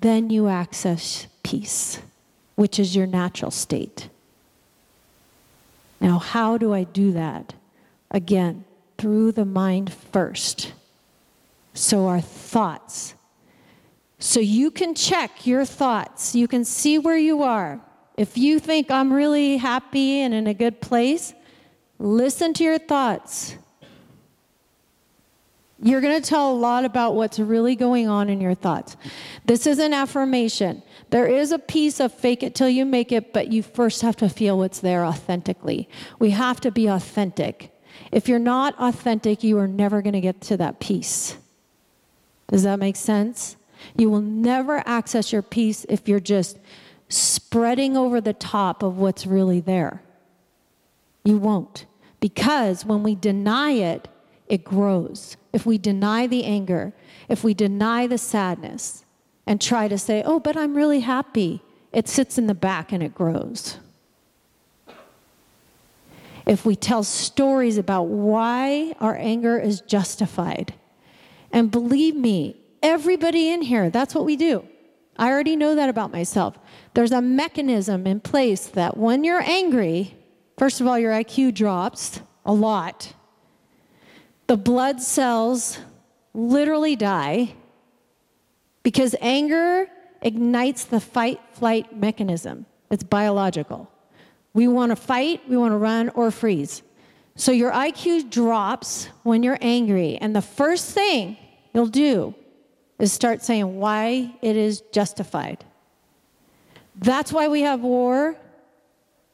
then 0.01 0.31
you 0.31 0.49
access 0.49 1.27
peace, 1.43 2.01
which 2.55 2.79
is 2.79 2.97
your 2.97 3.07
natural 3.07 3.51
state. 3.51 4.09
Now, 6.01 6.19
how 6.19 6.59
do 6.59 6.73
I 6.73 6.85
do 6.85 7.13
that? 7.13 7.55
Again, 8.11 8.65
through 8.99 9.33
the 9.33 9.45
mind 9.45 9.93
first. 9.93 10.73
So, 11.77 12.07
our 12.07 12.23
thoughts. 12.23 13.15
So, 14.19 14.41
you 14.41 14.71
can 14.71 14.95
check 14.95 15.47
your 15.47 15.67
thoughts. 15.67 16.35
You 16.35 16.49
can 16.49 16.65
see 16.65 16.99
where 16.99 17.19
you 17.19 17.43
are. 17.43 17.81
If 18.17 18.39
you 18.39 18.59
think 18.59 18.91
I'm 18.91 19.13
really 19.13 19.59
happy 19.59 20.21
and 20.21 20.33
in 20.33 20.47
a 20.47 20.55
good 20.55 20.81
place, 20.81 21.35
listen 21.99 22.55
to 22.55 22.65
your 22.65 22.79
thoughts. 22.79 23.57
You're 25.83 26.01
going 26.01 26.21
to 26.21 26.27
tell 26.27 26.51
a 26.51 26.57
lot 26.57 26.87
about 26.87 27.15
what's 27.15 27.39
really 27.39 27.77
going 27.77 28.09
on 28.09 28.31
in 28.31 28.41
your 28.41 28.55
thoughts. 28.55 28.97
This 29.45 29.67
is 29.67 29.79
an 29.79 29.93
affirmation. 29.93 30.83
There 31.11 31.27
is 31.27 31.53
a 31.53 31.59
piece 31.59 32.01
of 32.01 32.15
fake 32.15 32.43
it 32.43 32.55
till 32.55 32.71
you 32.71 32.87
make 32.87 33.13
it, 33.13 33.35
but 33.35 33.53
you 33.53 33.63
first 33.63 34.01
have 34.01 34.17
to 34.17 34.31
feel 34.31 34.57
what's 34.57 34.81
there 34.81 35.05
authentically. 35.05 35.91
We 36.19 36.31
have 36.31 36.61
to 36.63 36.71
be 36.71 36.87
authentic. 36.87 37.79
If 38.11 38.29
you're 38.29 38.39
not 38.39 38.75
authentic, 38.79 39.45
you 39.45 39.59
are 39.59 39.69
never 39.69 40.01
going 40.01 40.15
to 40.15 40.23
get 40.23 40.41
to 40.43 40.57
that 40.57 40.81
peace. 40.81 41.37
Does 42.49 42.63
that 42.63 42.79
make 42.79 42.97
sense? 42.97 43.57
You 43.97 44.11
will 44.11 44.21
never 44.21 44.83
access 44.87 45.33
your 45.33 45.43
peace 45.43 45.85
if 45.89 46.09
you're 46.09 46.21
just 46.21 46.59
spreading 47.09 47.97
over 47.97 48.21
the 48.21 48.33
top 48.33 48.83
of 48.83 48.99
what's 48.99 49.27
really 49.27 49.61
there. 49.61 50.03
You 51.25 51.39
won't. 51.39 51.87
Because 52.21 52.85
when 52.85 53.03
we 53.03 53.15
deny 53.15 53.73
it, 53.73 54.09
it 54.49 54.65
grows. 54.65 55.37
If 55.53 55.67
we 55.67 55.79
deny 55.79 56.27
the 56.27 56.45
anger, 56.45 56.93
if 57.29 57.45
we 57.45 57.53
deny 57.55 58.07
the 58.07 58.19
sadness, 58.19 59.05
and 59.47 59.61
try 59.61 59.89
to 59.89 59.97
say, 59.97 60.23
oh, 60.25 60.41
but 60.41 60.57
I'm 60.57 60.77
really 60.77 61.01
happy, 61.01 61.63
it 61.93 62.09
sits 62.09 62.37
in 62.37 62.47
the 62.47 62.55
back 62.55 62.93
and 62.93 63.03
it 63.03 63.15
grows. 63.15 63.79
If 66.45 66.67
we 66.67 66.77
tell 66.77 67.03
stories 67.03 67.79
about 67.79 68.05
why 68.05 68.95
our 69.01 69.17
anger 69.17 69.59
is 69.59 69.81
justified, 69.81 70.75
and 71.57 71.71
believe 71.71 72.15
me, 72.15 72.55
everybody 72.83 73.49
in 73.49 73.63
here, 73.63 73.89
that's 73.89 74.15
what 74.15 74.27
we 74.27 74.37
do. 74.37 74.63
I 75.17 75.31
already 75.31 75.57
know 75.57 75.75
that 75.75 75.89
about 75.89 76.13
myself. 76.13 76.59
There's 76.93 77.13
a 77.13 77.23
mechanism 77.23 78.07
in 78.07 78.21
place 78.21 78.67
that 78.67 78.99
when 78.99 79.25
you're 79.25 79.41
angry, 79.41 80.15
first 80.59 80.83
of 80.83 80.87
all, 80.87 80.99
your 80.99 81.13
IQ 81.13 81.55
drops 81.55 82.21
a 82.45 82.53
lot. 82.53 83.15
The 84.49 84.59
blood 84.59 85.01
cells 85.01 85.79
literally 86.35 86.95
die 86.95 87.55
because 88.83 89.17
anger 89.23 89.87
ignites 90.21 90.85
the 90.85 91.01
fight 91.01 91.41
flight 91.55 91.97
mechanism. 91.97 92.67
It's 92.91 93.03
biological. 93.03 93.91
We 94.53 94.69
want 94.69 94.91
to 94.91 94.97
fight, 94.97 95.41
we 95.49 95.57
want 95.57 95.73
to 95.73 95.79
run, 95.79 96.11
or 96.11 96.31
freeze. 96.31 96.83
So 97.35 97.51
your 97.51 97.73
IQ 97.73 98.29
drops 98.29 99.09
when 99.23 99.43
you're 99.43 99.59
angry. 99.63 100.19
And 100.19 100.37
the 100.37 100.43
first 100.43 100.91
thing 100.93 101.39
you'll 101.77 101.87
do 101.87 102.35
is 102.99 103.13
start 103.13 103.43
saying 103.43 103.77
why 103.79 104.35
it 104.41 104.57
is 104.57 104.81
justified. 104.93 105.63
That's 106.97 107.31
why 107.31 107.49
we 107.49 107.61
have 107.61 107.83
war. 107.83 108.35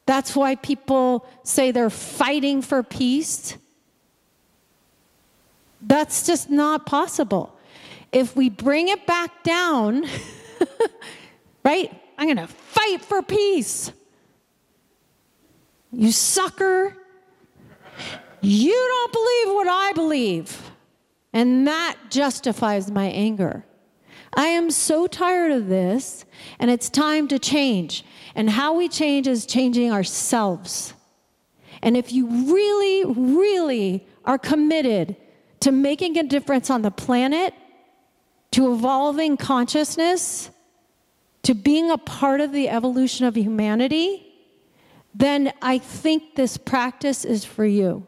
That's 0.05 0.35
why 0.35 0.55
people 0.55 1.25
say 1.43 1.71
they're 1.71 1.89
fighting 1.89 2.61
for 2.61 2.83
peace. 2.83 3.57
That's 5.81 6.25
just 6.25 6.49
not 6.49 6.85
possible. 6.85 7.57
If 8.11 8.35
we 8.35 8.49
bring 8.49 8.89
it 8.89 9.07
back 9.07 9.43
down, 9.43 10.03
right? 11.63 11.97
I'm 12.17 12.27
going 12.27 12.45
to 12.45 12.47
fight 12.47 12.99
for 13.01 13.21
peace. 13.21 13.89
You 15.93 16.11
sucker. 16.11 16.97
You 18.41 18.73
don't 18.73 19.13
believe 19.13 19.55
what 19.55 19.67
I 19.69 19.93
believe. 19.93 20.72
And 21.33 21.67
that 21.67 21.97
justifies 22.09 22.91
my 22.91 23.05
anger. 23.05 23.65
I 24.35 24.45
am 24.45 24.71
so 24.71 25.07
tired 25.07 25.51
of 25.51 25.67
this, 25.67 26.25
and 26.59 26.71
it's 26.71 26.89
time 26.89 27.27
to 27.27 27.39
change. 27.39 28.05
And 28.35 28.49
how 28.49 28.73
we 28.73 28.87
change 28.87 29.27
is 29.27 29.45
changing 29.45 29.91
ourselves. 29.91 30.93
And 31.81 31.97
if 31.97 32.11
you 32.11 32.27
really, 32.27 33.05
really 33.05 34.07
are 34.25 34.37
committed 34.37 35.15
to 35.59 35.71
making 35.71 36.17
a 36.17 36.23
difference 36.23 36.69
on 36.69 36.81
the 36.81 36.91
planet, 36.91 37.53
to 38.51 38.73
evolving 38.73 39.37
consciousness, 39.37 40.49
to 41.43 41.53
being 41.53 41.91
a 41.91 41.97
part 41.97 42.41
of 42.41 42.51
the 42.51 42.69
evolution 42.69 43.25
of 43.25 43.35
humanity, 43.35 44.25
then 45.13 45.51
I 45.61 45.77
think 45.77 46.35
this 46.35 46.57
practice 46.57 47.25
is 47.25 47.45
for 47.45 47.65
you. 47.65 48.05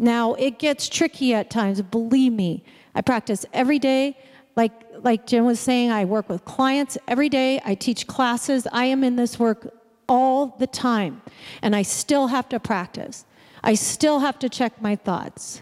Now, 0.00 0.32
it 0.34 0.58
gets 0.58 0.88
tricky 0.88 1.34
at 1.34 1.50
times, 1.50 1.82
believe 1.82 2.32
me. 2.32 2.64
I 2.94 3.02
practice 3.02 3.44
every 3.52 3.78
day. 3.78 4.16
Like, 4.56 4.72
like 4.98 5.26
Jim 5.26 5.44
was 5.44 5.60
saying, 5.60 5.90
I 5.90 6.06
work 6.06 6.28
with 6.28 6.44
clients 6.46 6.96
every 7.06 7.28
day. 7.28 7.60
I 7.64 7.74
teach 7.74 8.06
classes. 8.06 8.66
I 8.72 8.86
am 8.86 9.04
in 9.04 9.16
this 9.16 9.38
work 9.38 9.74
all 10.08 10.56
the 10.58 10.66
time. 10.66 11.20
And 11.60 11.76
I 11.76 11.82
still 11.82 12.28
have 12.28 12.48
to 12.48 12.58
practice. 12.58 13.26
I 13.62 13.74
still 13.74 14.20
have 14.20 14.38
to 14.38 14.48
check 14.48 14.80
my 14.80 14.96
thoughts. 14.96 15.60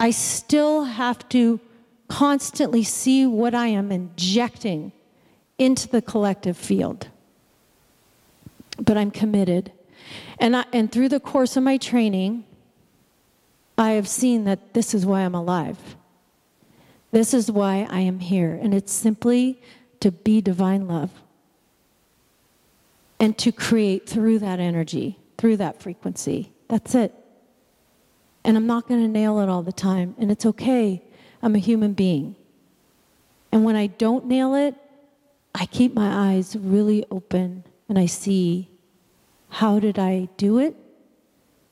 I 0.00 0.10
still 0.10 0.84
have 0.84 1.28
to 1.28 1.60
constantly 2.08 2.82
see 2.82 3.24
what 3.24 3.54
I 3.54 3.68
am 3.68 3.92
injecting 3.92 4.90
into 5.58 5.88
the 5.88 6.02
collective 6.02 6.56
field. 6.56 7.08
But 8.78 8.96
I'm 8.96 9.12
committed. 9.12 9.70
And, 10.40 10.56
I, 10.56 10.64
and 10.72 10.90
through 10.90 11.08
the 11.08 11.20
course 11.20 11.56
of 11.56 11.62
my 11.62 11.76
training, 11.76 12.44
I 13.76 13.92
have 13.92 14.08
seen 14.08 14.44
that 14.44 14.74
this 14.74 14.94
is 14.94 15.06
why 15.06 15.20
I'm 15.20 15.34
alive. 15.34 15.78
This 17.10 17.34
is 17.34 17.50
why 17.50 17.86
I 17.90 18.00
am 18.00 18.20
here. 18.20 18.58
And 18.60 18.74
it's 18.74 18.92
simply 18.92 19.60
to 20.00 20.10
be 20.10 20.40
divine 20.40 20.88
love 20.88 21.10
and 23.20 23.36
to 23.38 23.52
create 23.52 24.08
through 24.08 24.40
that 24.40 24.58
energy, 24.58 25.18
through 25.38 25.58
that 25.58 25.80
frequency. 25.80 26.52
That's 26.68 26.94
it. 26.94 27.14
And 28.44 28.56
I'm 28.56 28.66
not 28.66 28.88
going 28.88 29.00
to 29.00 29.08
nail 29.08 29.38
it 29.40 29.48
all 29.48 29.62
the 29.62 29.72
time. 29.72 30.14
And 30.18 30.30
it's 30.30 30.44
okay. 30.44 31.02
I'm 31.42 31.54
a 31.54 31.58
human 31.58 31.92
being. 31.92 32.34
And 33.52 33.64
when 33.64 33.76
I 33.76 33.86
don't 33.86 34.26
nail 34.26 34.54
it, 34.54 34.74
I 35.54 35.66
keep 35.66 35.94
my 35.94 36.32
eyes 36.32 36.56
really 36.56 37.04
open 37.10 37.64
and 37.88 37.98
I 37.98 38.06
see 38.06 38.70
how 39.50 39.78
did 39.78 39.98
I 39.98 40.28
do 40.38 40.58
it? 40.58 40.74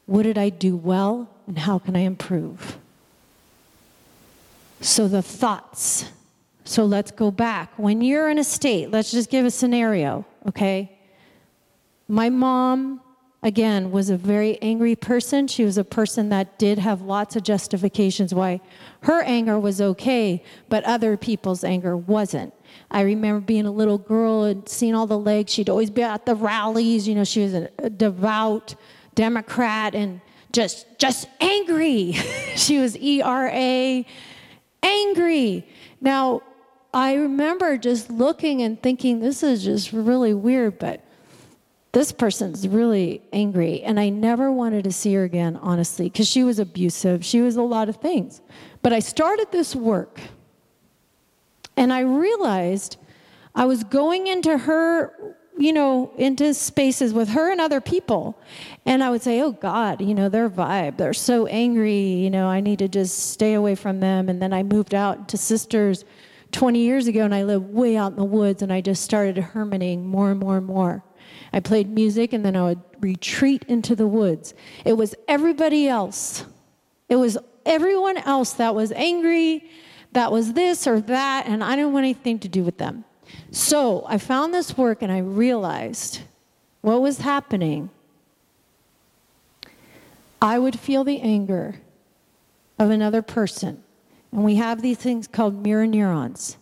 What 0.05 0.25
did 0.25 0.37
I 0.37 0.51
do 0.51 0.77
well? 0.77 1.31
And 1.51 1.59
how 1.59 1.81
can 1.81 1.97
I 1.97 2.03
improve? 2.03 2.79
So 4.81 5.09
the 5.09 5.21
thoughts. 5.21 6.05
So 6.63 6.85
let's 6.85 7.11
go 7.11 7.33
back. 7.33 7.73
When 7.77 8.03
you're 8.03 8.31
in 8.31 8.39
a 8.39 8.45
state, 8.45 8.93
let's 8.93 9.11
just 9.11 9.31
give 9.31 9.45
a 9.45 9.51
scenario, 9.51 10.25
okay? 10.47 10.97
My 12.07 12.31
mom, 12.31 13.01
again, 13.43 13.91
was 13.91 14.11
a 14.11 14.17
very 14.17 14.63
angry 14.63 14.95
person. 14.95 15.49
She 15.49 15.65
was 15.65 15.77
a 15.77 15.83
person 15.83 16.29
that 16.29 16.57
did 16.57 16.79
have 16.79 17.03
lots 17.03 17.35
of 17.35 17.43
justifications 17.43 18.33
why 18.33 18.61
her 19.01 19.21
anger 19.23 19.59
was 19.59 19.81
okay, 19.81 20.45
but 20.69 20.85
other 20.85 21.17
people's 21.17 21.65
anger 21.65 21.97
wasn't. 21.97 22.55
I 22.93 23.01
remember 23.01 23.41
being 23.41 23.67
a 23.67 23.73
little 23.73 23.99
girl 23.99 24.45
and 24.45 24.69
seeing 24.69 24.95
all 24.95 25.09
the 25.09 25.19
legs. 25.19 25.53
She'd 25.53 25.69
always 25.69 25.91
be 25.91 26.03
at 26.03 26.27
the 26.27 26.37
rallies. 26.37 27.09
You 27.09 27.17
know, 27.17 27.25
she 27.25 27.43
was 27.43 27.55
a, 27.55 27.91
devout 27.91 28.77
Democrat 29.17 29.97
and 29.97 30.21
just 30.53 30.87
just 30.99 31.29
angry. 31.41 32.13
she 32.57 32.79
was 32.79 32.97
ERA, 32.97 34.05
angry. 34.83 35.67
Now, 36.01 36.43
I 36.93 37.15
remember 37.15 37.77
just 37.77 38.11
looking 38.11 38.63
and 38.63 38.81
thinking, 38.83 39.21
this 39.21 39.43
is 39.43 39.65
just 39.65 39.93
really 39.93 40.35
weird, 40.35 40.79
but 40.79 41.05
this 41.93 42.13
person's 42.13 42.67
really 42.67 43.23
angry. 43.33 43.83
And 43.83 43.99
I 43.99 44.09
never 44.09 44.51
wanted 44.51 44.85
to 44.85 44.93
see 44.93 45.15
her 45.15 45.25
again, 45.25 45.57
honestly, 45.57 46.07
because 46.07 46.29
she 46.29 46.45
was 46.45 46.59
abusive. 46.59 47.25
She 47.25 47.41
was 47.41 47.57
a 47.57 47.63
lot 47.63 47.89
of 47.89 47.97
things. 47.97 48.41
But 48.83 48.93
I 48.93 49.01
started 49.01 49.49
this 49.51 49.77
work, 49.77 50.21
and 51.77 51.93
I 51.93 52.01
realized 52.01 52.97
I 53.55 53.67
was 53.67 53.85
going 53.85 54.27
into 54.27 54.57
her, 54.57 55.37
you 55.61 55.75
know, 55.75 56.11
into 56.17 56.55
spaces 56.55 57.13
with 57.13 57.29
her 57.29 57.53
and 57.53 57.61
other 57.61 57.81
people. 57.81 58.41
And 58.87 59.05
I 59.05 59.11
would 59.11 59.23
say, 59.23 59.43
oh 59.43 59.53
God, 59.53 60.01
you 60.01 60.15
know, 60.15 60.31
their 60.31 60.49
vibe, 60.49 60.97
they're 60.97 61.13
so 61.13 61.47
angry, 61.47 62.01
you 62.01 62.31
know, 62.31 62.49
I 62.49 62.61
need 62.61 62.79
to 62.79 62.89
just 62.89 63.31
stay 63.31 63.53
away 63.53 63.75
from 63.75 64.01
them. 64.01 64.31
And 64.31 64.41
then 64.41 64.55
I 64.55 64.63
moved 64.63 64.95
out 64.95 65.29
to 65.29 65.37
sisters 65.37 66.05
20 66.53 66.81
years 66.81 67.07
ago, 67.07 67.25
and 67.25 67.35
I 67.35 67.45
lived 67.45 67.73
way 67.73 67.97
out 67.97 68.13
in 68.13 68.17
the 68.17 68.25
woods, 68.25 68.63
and 68.63 68.73
I 68.73 68.81
just 68.81 69.05
started 69.05 69.37
hermiting 69.37 70.07
more 70.07 70.31
and 70.31 70.41
more 70.41 70.57
and 70.57 70.67
more. 70.67 71.05
I 71.53 71.61
played 71.61 71.89
music, 71.89 72.33
and 72.33 72.45
then 72.45 72.57
I 72.57 72.63
would 72.63 72.81
retreat 73.01 73.65
into 73.69 73.95
the 73.95 74.09
woods. 74.09 74.55
It 74.85 74.95
was 74.95 75.15
everybody 75.29 75.87
else. 75.87 76.45
It 77.09 77.17
was 77.17 77.39
everyone 77.67 78.17
else 78.17 78.55
that 78.55 78.75
was 78.75 78.93
angry, 78.93 79.71
that 80.13 80.33
was 80.33 80.55
this 80.55 80.87
or 80.87 81.01
that, 81.03 81.47
and 81.47 81.63
I 81.63 81.77
didn't 81.77 81.93
want 81.93 82.05
anything 82.05 82.39
to 82.41 82.49
do 82.49 82.65
with 82.65 82.79
them. 82.79 83.05
So 83.51 84.05
I 84.07 84.19
found 84.19 84.55
this 84.55 84.77
work, 84.77 85.03
and 85.03 85.11
I 85.11 85.19
realized 85.19 86.21
what 86.81 87.01
was 87.01 87.19
happening. 87.19 87.91
I 90.43 90.59
would 90.59 90.79
feel 90.79 91.05
the 91.05 91.21
anger 91.21 91.77
of 92.79 92.91
another 92.91 93.21
person 93.21 93.83
and 94.33 94.45
we 94.45 94.57
have 94.57 94.83
these 94.83 94.99
things 94.99 95.27
called 95.27 95.63
mirror 95.63 95.87
neurons 95.87 96.57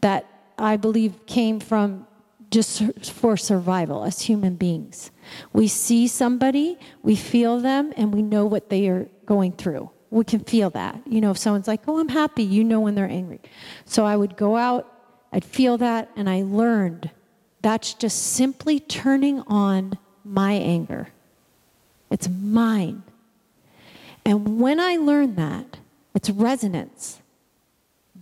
that 0.00 0.26
I 0.58 0.76
believe 0.76 1.26
came 1.26 1.60
from 1.60 2.06
just 2.50 2.82
for 3.10 3.36
survival 3.36 4.04
as 4.04 4.22
human 4.22 4.54
beings. 4.54 5.10
We 5.52 5.66
see 5.66 6.06
somebody, 6.06 6.78
we 7.02 7.16
feel 7.16 7.58
them, 7.58 7.92
and 7.96 8.14
we 8.14 8.22
know 8.22 8.46
what 8.46 8.68
they 8.68 8.88
are 8.88 9.08
going 9.26 9.52
through. 9.52 9.90
We 10.10 10.24
can 10.24 10.40
feel 10.40 10.70
that. 10.70 11.00
You 11.06 11.20
know, 11.20 11.32
if 11.32 11.38
someone's 11.38 11.66
like, 11.66 11.80
oh, 11.88 11.98
I'm 11.98 12.10
happy, 12.10 12.44
you 12.44 12.62
know 12.62 12.78
when 12.78 12.94
they're 12.94 13.08
angry. 13.08 13.40
So 13.86 14.04
I 14.04 14.14
would 14.14 14.36
go 14.36 14.56
out, 14.56 14.93
I'd 15.34 15.44
feel 15.44 15.76
that, 15.78 16.12
and 16.14 16.30
I 16.30 16.42
learned 16.42 17.10
that's 17.60 17.92
just 17.92 18.22
simply 18.22 18.78
turning 18.78 19.40
on 19.48 19.98
my 20.24 20.52
anger. 20.52 21.08
It's 22.08 22.28
mine. 22.28 23.02
And 24.24 24.60
when 24.60 24.78
I 24.78 24.94
learned 24.94 25.34
that, 25.34 25.78
it's 26.14 26.30
resonance. 26.30 27.20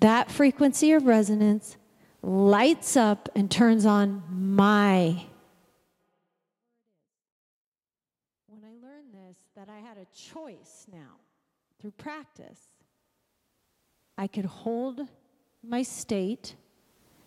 That 0.01 0.31
frequency 0.31 0.93
of 0.93 1.05
resonance 1.05 1.77
lights 2.23 2.97
up 2.97 3.29
and 3.37 3.51
turns 3.51 3.85
on 3.85 4.23
my. 4.31 5.27
When 8.47 8.63
I 8.65 8.73
learned 8.83 9.13
this, 9.13 9.37
that 9.55 9.69
I 9.69 9.87
had 9.87 9.99
a 9.99 10.07
choice 10.17 10.87
now 10.91 11.19
through 11.79 11.91
practice, 11.91 12.61
I 14.17 14.29
could 14.29 14.47
hold 14.47 15.07
my 15.63 15.83
state, 15.83 16.55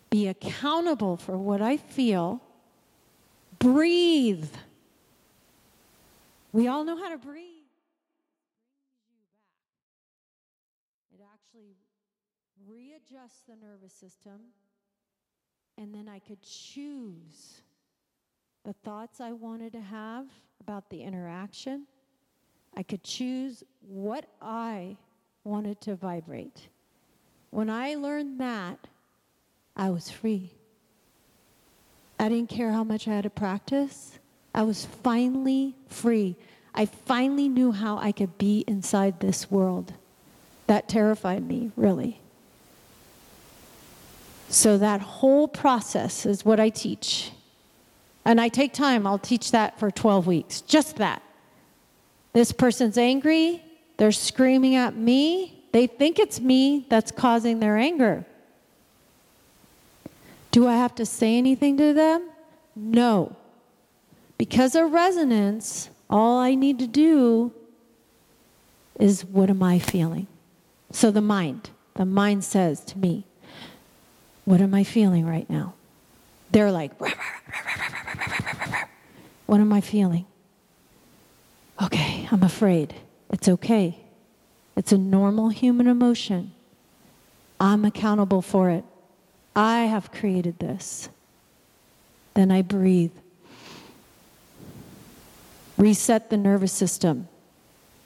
be 0.09 0.27
accountable 0.27 1.17
for 1.17 1.37
what 1.37 1.61
I 1.61 1.77
feel, 1.77 2.41
breathe. 3.59 4.49
We 6.51 6.67
all 6.67 6.83
know 6.83 6.97
how 6.97 7.09
to 7.09 7.17
breathe. 7.17 7.45
It 11.13 11.21
actually 11.33 11.75
readjusts 12.67 13.41
the 13.47 13.55
nervous 13.55 13.93
system, 13.93 14.39
and 15.77 15.93
then 15.93 16.07
I 16.07 16.19
could 16.19 16.41
choose 16.41 17.61
the 18.63 18.73
thoughts 18.73 19.19
I 19.21 19.31
wanted 19.31 19.73
to 19.73 19.81
have 19.81 20.27
about 20.61 20.89
the 20.89 21.01
interaction. 21.03 21.85
I 22.75 22.83
could 22.83 23.03
choose 23.03 23.63
what 23.81 24.25
I 24.41 24.97
wanted 25.43 25.79
to 25.81 25.95
vibrate. 25.95 26.69
When 27.51 27.69
I 27.69 27.95
learned 27.95 28.39
that, 28.41 28.87
I 29.75 29.89
was 29.89 30.09
free. 30.09 30.51
I 32.19 32.29
didn't 32.29 32.49
care 32.49 32.71
how 32.71 32.83
much 32.83 33.07
I 33.07 33.15
had 33.15 33.23
to 33.23 33.29
practice. 33.29 34.17
I 34.53 34.63
was 34.63 34.85
finally 34.85 35.75
free. 35.89 36.35
I 36.73 36.85
finally 36.85 37.49
knew 37.49 37.71
how 37.71 37.97
I 37.97 38.11
could 38.11 38.37
be 38.37 38.63
inside 38.67 39.19
this 39.19 39.51
world. 39.51 39.93
That 40.67 40.87
terrified 40.87 41.45
me, 41.47 41.71
really. 41.75 42.19
So 44.49 44.77
that 44.77 45.01
whole 45.01 45.47
process 45.47 46.25
is 46.25 46.45
what 46.45 46.59
I 46.59 46.69
teach. 46.69 47.31
And 48.23 48.39
I 48.41 48.47
take 48.47 48.73
time, 48.73 49.05
I'll 49.05 49.19
teach 49.19 49.51
that 49.51 49.79
for 49.79 49.91
12 49.91 50.25
weeks, 50.25 50.61
just 50.61 50.97
that. 50.97 51.21
This 52.33 52.51
person's 52.51 52.97
angry, 52.97 53.63
they're 53.97 54.11
screaming 54.11 54.75
at 54.75 54.95
me, 54.95 55.63
they 55.71 55.87
think 55.87 56.19
it's 56.19 56.39
me 56.39 56.85
that's 56.89 57.11
causing 57.11 57.59
their 57.59 57.77
anger. 57.77 58.25
Do 60.55 60.69
I 60.69 60.77
have 60.77 60.95
to 60.95 61.05
say 61.05 61.37
anything 61.37 61.75
to 61.79 61.91
them? 61.91 62.29
No. 62.77 63.35
Because 64.37 64.73
of 64.73 64.93
resonance, 64.93 65.89
all 66.09 66.39
I 66.39 66.55
need 66.55 66.79
to 66.79 66.87
do 66.87 67.51
is 68.97 69.25
what 69.25 69.49
am 69.49 69.61
I 69.61 69.79
feeling? 69.79 70.27
So 70.93 71.11
the 71.11 71.19
mind, 71.19 71.71
the 71.95 72.05
mind 72.05 72.45
says 72.45 72.79
to 72.85 72.97
me, 72.97 73.25
what 74.45 74.61
am 74.61 74.73
I 74.73 74.85
feeling 74.85 75.25
right 75.25 75.49
now? 75.49 75.73
They're 76.51 76.71
like, 76.71 76.93
what 79.47 79.59
am 79.59 79.73
I 79.73 79.81
feeling? 79.81 80.25
Okay, 81.83 82.29
I'm 82.31 82.43
afraid. 82.43 82.95
It's 83.29 83.49
okay. 83.49 83.99
It's 84.77 84.93
a 84.93 84.97
normal 84.97 85.49
human 85.49 85.87
emotion. 85.87 86.53
I'm 87.59 87.83
accountable 87.83 88.41
for 88.41 88.69
it. 88.69 88.85
I 89.55 89.83
have 89.83 90.11
created 90.11 90.59
this. 90.59 91.09
Then 92.33 92.51
I 92.51 92.61
breathe. 92.61 93.13
Reset 95.77 96.29
the 96.29 96.37
nervous 96.37 96.73
system. 96.73 97.27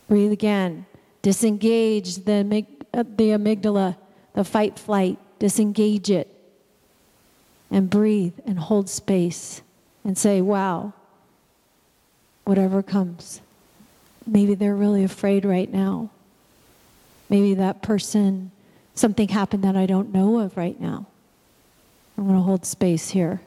Breathe 0.07 0.31
again. 0.31 0.85
Disengage 1.21 2.17
the, 2.25 2.65
uh, 2.93 3.03
the 3.03 3.29
amygdala, 3.29 3.97
the 4.33 4.43
fight 4.43 4.77
flight 4.77 5.17
disengage 5.39 6.11
it, 6.11 6.29
and 7.71 7.89
breathe 7.89 8.33
and 8.45 8.59
hold 8.59 8.89
space 8.89 9.61
and 10.03 10.17
say, 10.17 10.41
wow, 10.41 10.93
whatever 12.43 12.83
comes. 12.83 13.41
Maybe 14.27 14.53
they're 14.53 14.75
really 14.75 15.03
afraid 15.03 15.45
right 15.45 15.71
now. 15.71 16.09
Maybe 17.29 17.53
that 17.55 17.81
person, 17.81 18.51
something 18.95 19.29
happened 19.29 19.63
that 19.63 19.75
I 19.75 19.85
don't 19.85 20.13
know 20.13 20.39
of 20.39 20.57
right 20.57 20.79
now. 20.79 21.07
I'm 22.19 22.25
going 22.27 22.37
to 22.37 22.43
hold 22.43 22.65
space 22.65 23.09
here. 23.09 23.41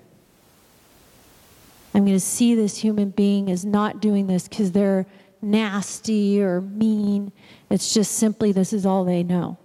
I'm 1.94 2.04
going 2.04 2.16
to 2.16 2.20
see 2.20 2.54
this 2.54 2.78
human 2.78 3.10
being 3.10 3.50
as 3.50 3.64
not 3.64 4.00
doing 4.00 4.26
this 4.26 4.48
because 4.48 4.72
they're 4.72 5.06
nasty 5.42 6.42
or 6.42 6.60
mean. 6.62 7.32
It's 7.68 7.92
just 7.92 8.12
simply 8.12 8.50
this 8.50 8.72
is 8.72 8.86
all 8.86 9.04
they 9.04 9.22
know 9.22 9.58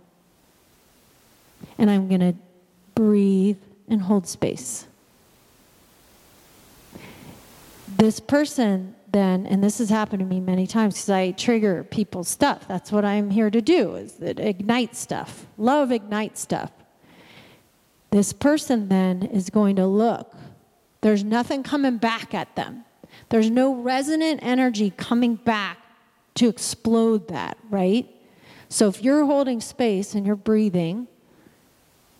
and 1.77 1.89
I'm 1.89 2.07
going 2.07 2.21
to 2.21 2.35
breathe 2.95 3.57
and 3.87 4.01
hold 4.01 4.27
space. 4.27 4.87
This 7.87 8.19
person 8.19 8.95
then, 9.11 9.45
and 9.47 9.63
this 9.63 9.77
has 9.79 9.89
happened 9.89 10.19
to 10.19 10.25
me 10.25 10.39
many 10.39 10.67
times 10.67 10.95
because 10.95 11.09
I 11.09 11.31
trigger 11.31 11.83
people's 11.83 12.27
stuff. 12.27 12.67
That's 12.67 12.91
what 12.91 13.05
I'm 13.05 13.29
here 13.29 13.49
to 13.49 13.61
do, 13.61 13.95
is 13.95 14.19
ignite 14.19 14.95
stuff. 14.95 15.45
Love 15.57 15.91
ignites 15.91 16.41
stuff. 16.41 16.71
This 18.17 18.33
person 18.33 18.89
then 18.89 19.21
is 19.21 19.51
going 19.51 19.75
to 19.75 19.85
look. 19.85 20.35
There's 21.01 21.23
nothing 21.23 21.61
coming 21.61 21.97
back 21.97 22.33
at 22.33 22.55
them. 22.55 22.83
There's 23.29 23.51
no 23.51 23.75
resonant 23.75 24.39
energy 24.41 24.89
coming 24.89 25.35
back 25.35 25.77
to 26.33 26.47
explode 26.47 27.27
that, 27.27 27.59
right? 27.69 28.09
So 28.69 28.87
if 28.87 29.03
you're 29.03 29.23
holding 29.25 29.61
space 29.61 30.15
and 30.15 30.25
you're 30.25 30.35
breathing, 30.35 31.07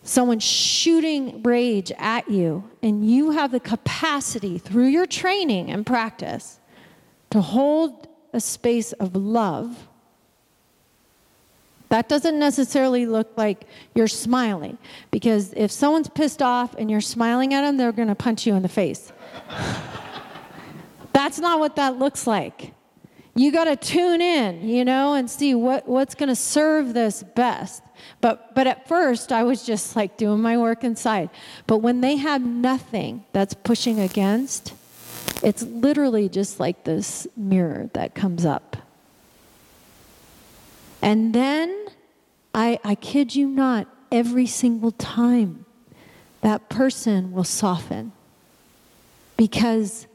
someone 0.04 0.38
shooting 0.38 1.42
rage 1.42 1.92
at 1.98 2.30
you, 2.30 2.70
and 2.84 3.04
you 3.10 3.32
have 3.32 3.52
the 3.52 3.60
capacity 3.60 4.60
through 4.60 4.90
your 4.90 5.08
training 5.08 5.72
and 5.72 5.84
practice 5.84 6.60
to 7.32 7.42
hold 7.42 8.08
a 8.34 8.40
space 8.40 8.94
of 8.94 9.16
love, 9.16 9.88
That 11.89 12.10
doesn't 12.10 12.38
necessarily 12.38 13.06
look 13.06 13.32
like 13.38 13.65
you're 13.95 14.08
smiling 14.08 14.78
because 15.12 15.54
if 15.54 15.71
someone's 15.71 16.10
pissed 16.10 16.41
off 16.41 16.76
and 16.76 16.91
you're 16.91 17.02
smiling 17.02 17.54
at 17.54 17.62
them, 17.62 17.78
they're 17.78 17.91
going 17.91 18.10
to 18.10 18.15
punch 18.15 18.45
you 18.45 18.56
in 18.56 18.62
the 18.62 18.69
face. 18.69 19.12
That's 21.13 21.39
not 21.39 21.60
what 21.60 21.78
that 21.78 21.97
looks 21.97 22.28
like. 22.28 22.73
You 23.36 23.52
got 23.52 23.65
to 23.65 23.76
tune 23.76 24.19
in, 24.19 24.67
you 24.67 24.84
know, 24.84 25.13
and 25.13 25.30
see 25.30 25.54
what, 25.54 25.88
what's 25.88 26.15
going 26.15 26.30
to 26.30 26.36
serve 26.36 26.93
this 26.93 27.23
best. 27.23 27.84
But, 28.21 28.56
but 28.56 28.67
at 28.67 28.88
first, 28.88 29.32
I 29.32 29.43
was 29.43 29.63
just 29.63 29.95
like 29.95 30.17
doing 30.17 30.41
my 30.41 30.58
work 30.58 30.84
inside. 30.84 31.30
But 31.67 31.78
when 31.78 32.02
they 32.02 32.17
have 32.17 32.41
nothing 32.41 33.26
that's 33.34 33.54
pushing 33.54 34.00
against, 34.00 34.73
it's 35.43 35.63
literally 35.63 36.30
just 36.30 36.60
like 36.60 36.84
this 36.84 37.28
mirror 37.36 37.89
that 37.93 38.15
comes 38.15 38.45
up. 38.45 38.77
And 41.08 41.32
then, 41.32 41.86
I, 42.54 42.80
I 42.84 42.96
kid 42.96 43.34
you 43.34 43.48
not, 43.48 43.88
every 44.12 44.46
single 44.46 44.91
time, 44.91 45.63
that 46.41 46.67
person 46.67 47.32
will 47.32 47.46
soften. 47.46 48.12
Because 49.38 50.06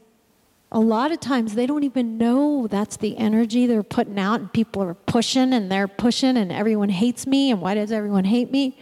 a 0.71 0.79
lot 0.79 1.11
of 1.11 1.19
times 1.19 1.55
they 1.55 1.65
don't 1.65 1.83
even 1.83 2.19
know 2.19 2.67
that's 2.67 2.97
the 2.97 3.17
energy 3.17 3.65
they're 3.65 3.81
putting 3.81 4.19
out, 4.19 4.39
and 4.39 4.53
people 4.53 4.83
are 4.83 4.93
pushing 4.93 5.51
and 5.51 5.71
they're 5.71 5.87
pushing, 5.87 6.37
and 6.37 6.51
everyone 6.51 6.89
hates 6.89 7.25
me, 7.25 7.49
and 7.49 7.59
why 7.59 7.73
does 7.73 7.91
everyone 7.91 8.25
hate 8.25 8.51
me? 8.51 8.77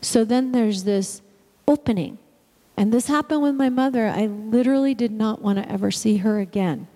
So 0.00 0.24
then 0.24 0.52
there's 0.52 0.84
this 0.84 1.20
opening. 1.68 2.16
And 2.78 2.94
this 2.94 3.08
happened 3.08 3.42
with 3.42 3.56
my 3.56 3.68
mother. 3.68 4.06
I 4.06 4.24
literally 4.24 4.94
did 4.94 5.12
not 5.12 5.42
want 5.42 5.58
to 5.58 5.70
ever 5.70 5.90
see 5.90 6.16
her 6.16 6.40
again 6.40 6.88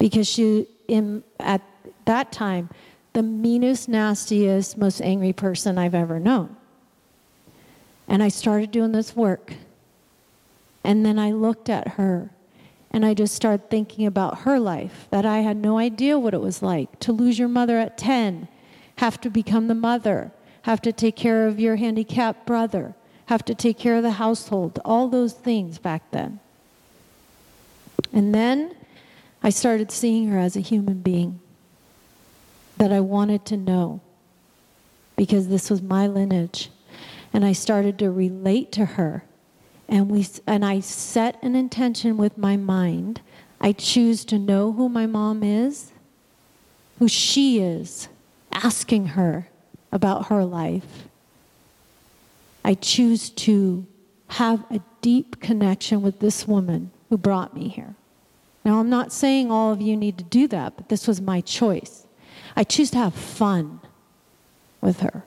because 0.00 0.26
she, 0.26 0.66
in, 0.88 1.22
at 1.38 1.62
that 2.06 2.32
time, 2.32 2.70
the 3.16 3.22
meanest, 3.22 3.88
nastiest, 3.88 4.76
most 4.76 5.00
angry 5.00 5.32
person 5.32 5.78
I've 5.78 5.94
ever 5.94 6.20
known. 6.20 6.54
And 8.06 8.22
I 8.22 8.28
started 8.28 8.70
doing 8.70 8.92
this 8.92 9.16
work. 9.16 9.54
And 10.84 11.06
then 11.06 11.18
I 11.18 11.32
looked 11.32 11.70
at 11.70 11.92
her 11.92 12.28
and 12.90 13.06
I 13.06 13.14
just 13.14 13.34
started 13.34 13.70
thinking 13.70 14.04
about 14.04 14.40
her 14.40 14.60
life 14.60 15.08
that 15.08 15.24
I 15.24 15.38
had 15.38 15.56
no 15.56 15.78
idea 15.78 16.18
what 16.18 16.34
it 16.34 16.42
was 16.42 16.60
like 16.60 17.00
to 17.00 17.10
lose 17.10 17.38
your 17.38 17.48
mother 17.48 17.78
at 17.78 17.96
10, 17.96 18.48
have 18.96 19.18
to 19.22 19.30
become 19.30 19.68
the 19.68 19.74
mother, 19.74 20.30
have 20.62 20.82
to 20.82 20.92
take 20.92 21.16
care 21.16 21.46
of 21.46 21.58
your 21.58 21.76
handicapped 21.76 22.44
brother, 22.44 22.94
have 23.26 23.46
to 23.46 23.54
take 23.54 23.78
care 23.78 23.96
of 23.96 24.02
the 24.02 24.20
household, 24.20 24.78
all 24.84 25.08
those 25.08 25.32
things 25.32 25.78
back 25.78 26.10
then. 26.10 26.38
And 28.12 28.34
then 28.34 28.76
I 29.42 29.48
started 29.48 29.90
seeing 29.90 30.28
her 30.28 30.38
as 30.38 30.54
a 30.54 30.60
human 30.60 31.00
being 31.00 31.40
that 32.78 32.92
I 32.92 33.00
wanted 33.00 33.44
to 33.46 33.56
know 33.56 34.00
because 35.16 35.48
this 35.48 35.70
was 35.70 35.82
my 35.82 36.06
lineage. 36.06 36.70
And 37.32 37.44
I 37.44 37.52
started 37.52 37.98
to 37.98 38.10
relate 38.10 38.72
to 38.72 38.84
her. 38.84 39.24
And, 39.88 40.10
we, 40.10 40.26
and 40.46 40.64
I 40.64 40.80
set 40.80 41.42
an 41.42 41.54
intention 41.54 42.16
with 42.16 42.36
my 42.38 42.56
mind. 42.56 43.20
I 43.60 43.72
choose 43.72 44.24
to 44.26 44.38
know 44.38 44.72
who 44.72 44.88
my 44.88 45.06
mom 45.06 45.42
is, 45.42 45.92
who 46.98 47.08
she 47.08 47.60
is, 47.60 48.08
asking 48.52 49.06
her 49.08 49.48
about 49.92 50.26
her 50.26 50.44
life. 50.44 51.08
I 52.64 52.74
choose 52.74 53.30
to 53.30 53.86
have 54.28 54.64
a 54.70 54.80
deep 55.00 55.40
connection 55.40 56.02
with 56.02 56.18
this 56.18 56.48
woman 56.48 56.90
who 57.08 57.16
brought 57.16 57.54
me 57.54 57.68
here. 57.68 57.94
Now, 58.64 58.80
I'm 58.80 58.90
not 58.90 59.12
saying 59.12 59.50
all 59.50 59.72
of 59.72 59.80
you 59.80 59.96
need 59.96 60.18
to 60.18 60.24
do 60.24 60.48
that, 60.48 60.76
but 60.76 60.88
this 60.88 61.06
was 61.06 61.20
my 61.20 61.40
choice. 61.40 62.05
I 62.56 62.64
choose 62.64 62.90
to 62.92 62.98
have 62.98 63.14
fun 63.14 63.80
with 64.80 65.00
her. 65.00 65.24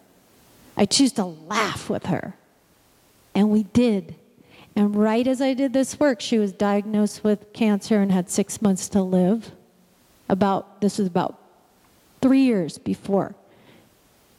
I 0.76 0.86
choose 0.86 1.12
to 1.14 1.26
laugh 1.26 1.90
with 1.90 2.08
her. 2.08 2.36
And 3.36 3.50
we 3.50 3.64
did. 3.64 4.16
And 4.76 4.96
right 4.96 5.28
as 5.28 5.42
I 5.42 5.54
did 5.54 5.74
this 5.74 6.00
work, 6.00 6.22
she 6.22 6.40
was 6.40 6.52
diagnosed 6.52 7.24
with 7.24 7.54
cancer 7.54 8.02
and 8.02 8.12
had 8.12 8.30
six 8.30 8.62
months 8.62 8.90
to 8.90 9.02
live. 9.02 9.52
About, 10.28 10.82
this 10.82 10.98
was 10.98 11.08
about 11.08 11.40
three 12.22 12.42
years 12.42 12.78
before. 12.78 13.36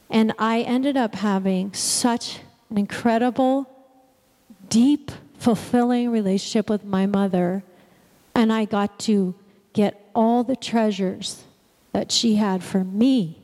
And 0.08 0.32
I 0.38 0.62
ended 0.62 0.96
up 0.96 1.14
having 1.14 1.72
such 1.72 2.40
an 2.70 2.78
incredible, 2.78 3.68
deep, 4.68 5.10
fulfilling 5.38 6.10
relationship 6.10 6.68
with 6.68 6.84
my 6.84 7.06
mother. 7.06 7.62
And 8.34 8.52
I 8.52 8.64
got 8.64 8.98
to 9.00 9.34
get 9.72 10.10
all 10.14 10.42
the 10.42 10.56
treasures 10.56 11.44
that 11.92 12.12
she 12.12 12.36
had 12.36 12.62
for 12.62 12.84
me. 12.84 13.38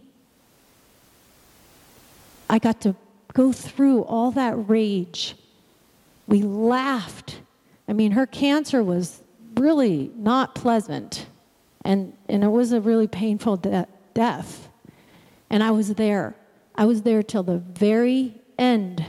I 2.48 2.58
got 2.58 2.80
to 2.82 2.94
go 3.32 3.52
through 3.52 4.02
all 4.02 4.30
that 4.32 4.54
rage. 4.68 5.36
We 6.26 6.42
laughed. 6.42 7.40
I 7.88 7.92
mean, 7.92 8.12
her 8.12 8.26
cancer 8.26 8.82
was 8.82 9.22
really 9.56 10.10
not 10.16 10.54
pleasant, 10.54 11.26
and, 11.84 12.12
and 12.28 12.44
it 12.44 12.48
was 12.48 12.72
a 12.72 12.80
really 12.80 13.06
painful 13.06 13.56
de- 13.56 13.86
death. 14.14 14.68
And 15.50 15.62
I 15.62 15.70
was 15.70 15.94
there. 15.94 16.34
I 16.74 16.84
was 16.84 17.02
there 17.02 17.22
till 17.22 17.42
the 17.42 17.58
very 17.58 18.34
end. 18.58 19.04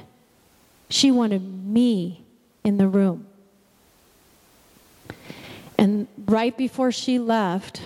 She 0.90 1.12
wanted 1.12 1.42
me 1.42 2.24
in 2.64 2.78
the 2.78 2.88
room. 2.88 3.28
And 5.78 6.08
right 6.26 6.58
before 6.58 6.92
she 6.92 7.20
left, 7.20 7.82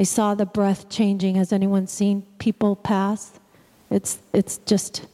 I 0.00 0.04
saw 0.04 0.34
the 0.34 0.46
breath 0.46 0.88
changing. 0.88 1.34
Has 1.34 1.52
anyone 1.52 1.86
seen 1.86 2.22
people 2.38 2.74
pass? 2.74 3.38
It's, 3.90 4.18
it's 4.32 4.56
just 4.64 5.06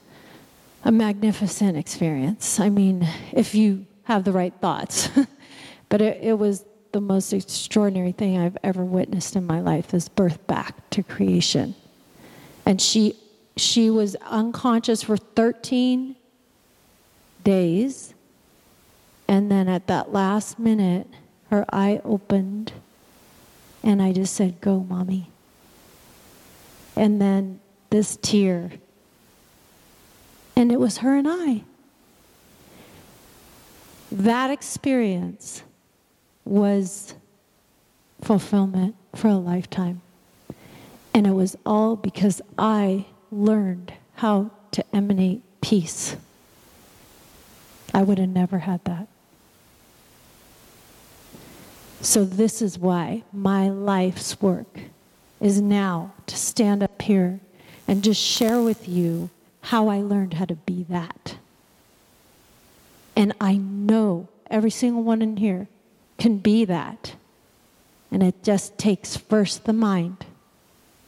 a 0.85 0.93
magnificent 0.93 1.77
experience. 1.77 2.61
I 2.61 2.69
mean, 2.69 3.05
if 3.33 3.53
you 3.53 3.85
have 4.05 4.23
the 4.23 4.31
right 4.31 4.55
thoughts. 4.61 5.11
but 5.89 6.01
it, 6.01 6.23
it 6.23 6.39
was 6.39 6.65
the 6.93 7.01
most 7.01 7.33
extraordinary 7.33 8.13
thing 8.13 8.39
I've 8.39 8.57
ever 8.63 8.85
witnessed 8.85 9.35
in 9.35 9.45
my 9.45 9.61
life 9.61 9.89
this 9.89 10.09
birth 10.09 10.47
back 10.47 10.89
to 10.91 11.03
creation. 11.03 11.75
And 12.65 12.81
she, 12.81 13.17
she 13.57 13.91
was 13.91 14.15
unconscious 14.25 15.03
for 15.03 15.17
13 15.17 16.15
days. 17.43 18.15
And 19.27 19.51
then 19.51 19.69
at 19.69 19.89
that 19.89 20.13
last 20.13 20.61
minute, 20.61 21.09
her 21.51 21.65
eye 21.73 22.01
opened 22.05 22.73
and 23.87 24.03
I 24.03 24.13
just 24.13 24.35
said, 24.35 24.61
Go, 24.61 24.81
mommy. 24.81 25.31
And 26.97 27.21
then 27.23 27.61
this 27.91 28.17
tear. 28.21 28.73
And 30.57 30.73
it 30.73 30.81
was 30.81 30.99
her 30.99 31.15
and 31.15 31.29
I. 31.31 31.63
That 34.11 34.51
experience 34.51 35.63
was 36.45 37.15
fulfillment 38.21 38.97
for 39.15 39.29
a 39.29 39.37
lifetime. 39.37 40.01
And 41.15 41.27
it 41.27 41.33
was 41.33 41.57
all 41.65 41.95
because 41.95 42.43
I 42.59 43.07
learned 43.31 43.93
how 44.17 44.51
to 44.73 44.85
emanate 44.95 45.43
peace. 45.61 46.17
I 47.95 48.03
would 48.03 48.19
have 48.19 48.31
never 48.31 48.59
had 48.59 48.85
that. 48.85 49.07
So, 52.01 52.25
this 52.25 52.61
is 52.61 52.79
why 52.79 53.23
my 53.33 53.69
life's 53.69 54.41
work 54.41 54.79
is 55.41 55.61
now 55.61 56.13
to 56.27 56.37
stand 56.37 56.83
up 56.83 57.01
here 57.03 57.41
and 57.89 58.03
just 58.03 58.21
share 58.21 58.63
with 58.63 58.89
you 58.89 59.31
how 59.63 59.89
I 59.89 59.99
learned 59.99 60.35
how 60.35 60.45
to 60.45 60.55
be 60.55 60.85
that. 60.89 61.39
And 63.15 63.33
I 63.41 63.57
know 63.57 64.29
every 64.51 64.71
single 64.71 65.03
one 65.03 65.23
in 65.23 65.39
here 65.39 65.69
can 66.19 66.39
be 66.39 66.65
that. 66.67 67.17
And 68.11 68.23
it 68.23 68.43
just 68.43 68.79
takes 68.79 69.17
first 69.17 69.65
the 69.65 69.73
mind, 69.73 70.25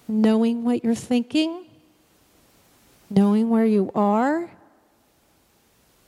knowing 0.09 0.65
what 0.65 0.83
you're 0.83 0.95
thinking, 0.95 1.67
knowing 3.09 3.51
where 3.51 3.65
you 3.65 3.93
are, 3.95 4.51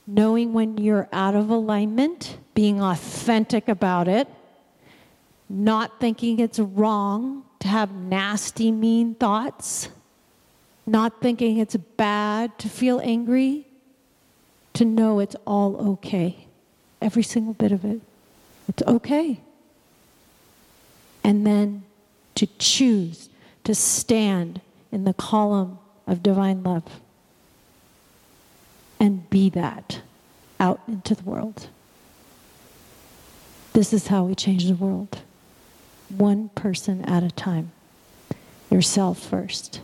knowing 0.05 0.53
when 0.53 0.77
you're 0.77 1.07
out 1.13 1.35
of 1.35 1.49
alignment, 1.49 2.37
being 2.53 2.81
authentic 2.81 3.69
about 3.69 4.07
it 4.07 4.27
not 5.51 5.99
thinking 5.99 6.39
it's 6.39 6.59
wrong 6.59 7.43
to 7.59 7.67
have 7.67 7.91
nasty, 7.91 8.71
mean 8.71 9.15
thoughts, 9.15 9.89
not 10.87 11.21
thinking 11.21 11.57
it's 11.57 11.75
bad 11.75 12.57
to 12.57 12.69
feel 12.69 13.01
angry, 13.01 13.67
to 14.73 14.85
know 14.85 15.19
it's 15.19 15.35
all 15.45 15.89
okay. 15.91 16.47
Every 17.01 17.23
single 17.23 17.53
bit 17.53 17.71
of 17.71 17.83
it. 17.83 17.99
It's 18.69 18.81
okay. 18.83 19.41
And 21.23 21.45
then 21.45 21.83
to 22.35 22.47
choose 22.57 23.29
to 23.65 23.75
stand 23.75 24.61
in 24.91 25.03
the 25.03 25.13
column 25.13 25.79
of 26.07 26.23
divine 26.23 26.63
love 26.63 27.01
and 28.99 29.29
be 29.29 29.49
that 29.49 30.01
out 30.59 30.79
into 30.87 31.13
the 31.13 31.23
world. 31.23 31.67
This 33.73 33.91
is 33.91 34.07
how 34.07 34.23
we 34.23 34.35
change 34.35 34.67
the 34.67 34.75
world 34.75 35.21
one 36.11 36.49
person 36.49 37.03
at 37.05 37.23
a 37.23 37.31
time. 37.31 37.71
Yourself 38.69 39.19
first. 39.19 39.81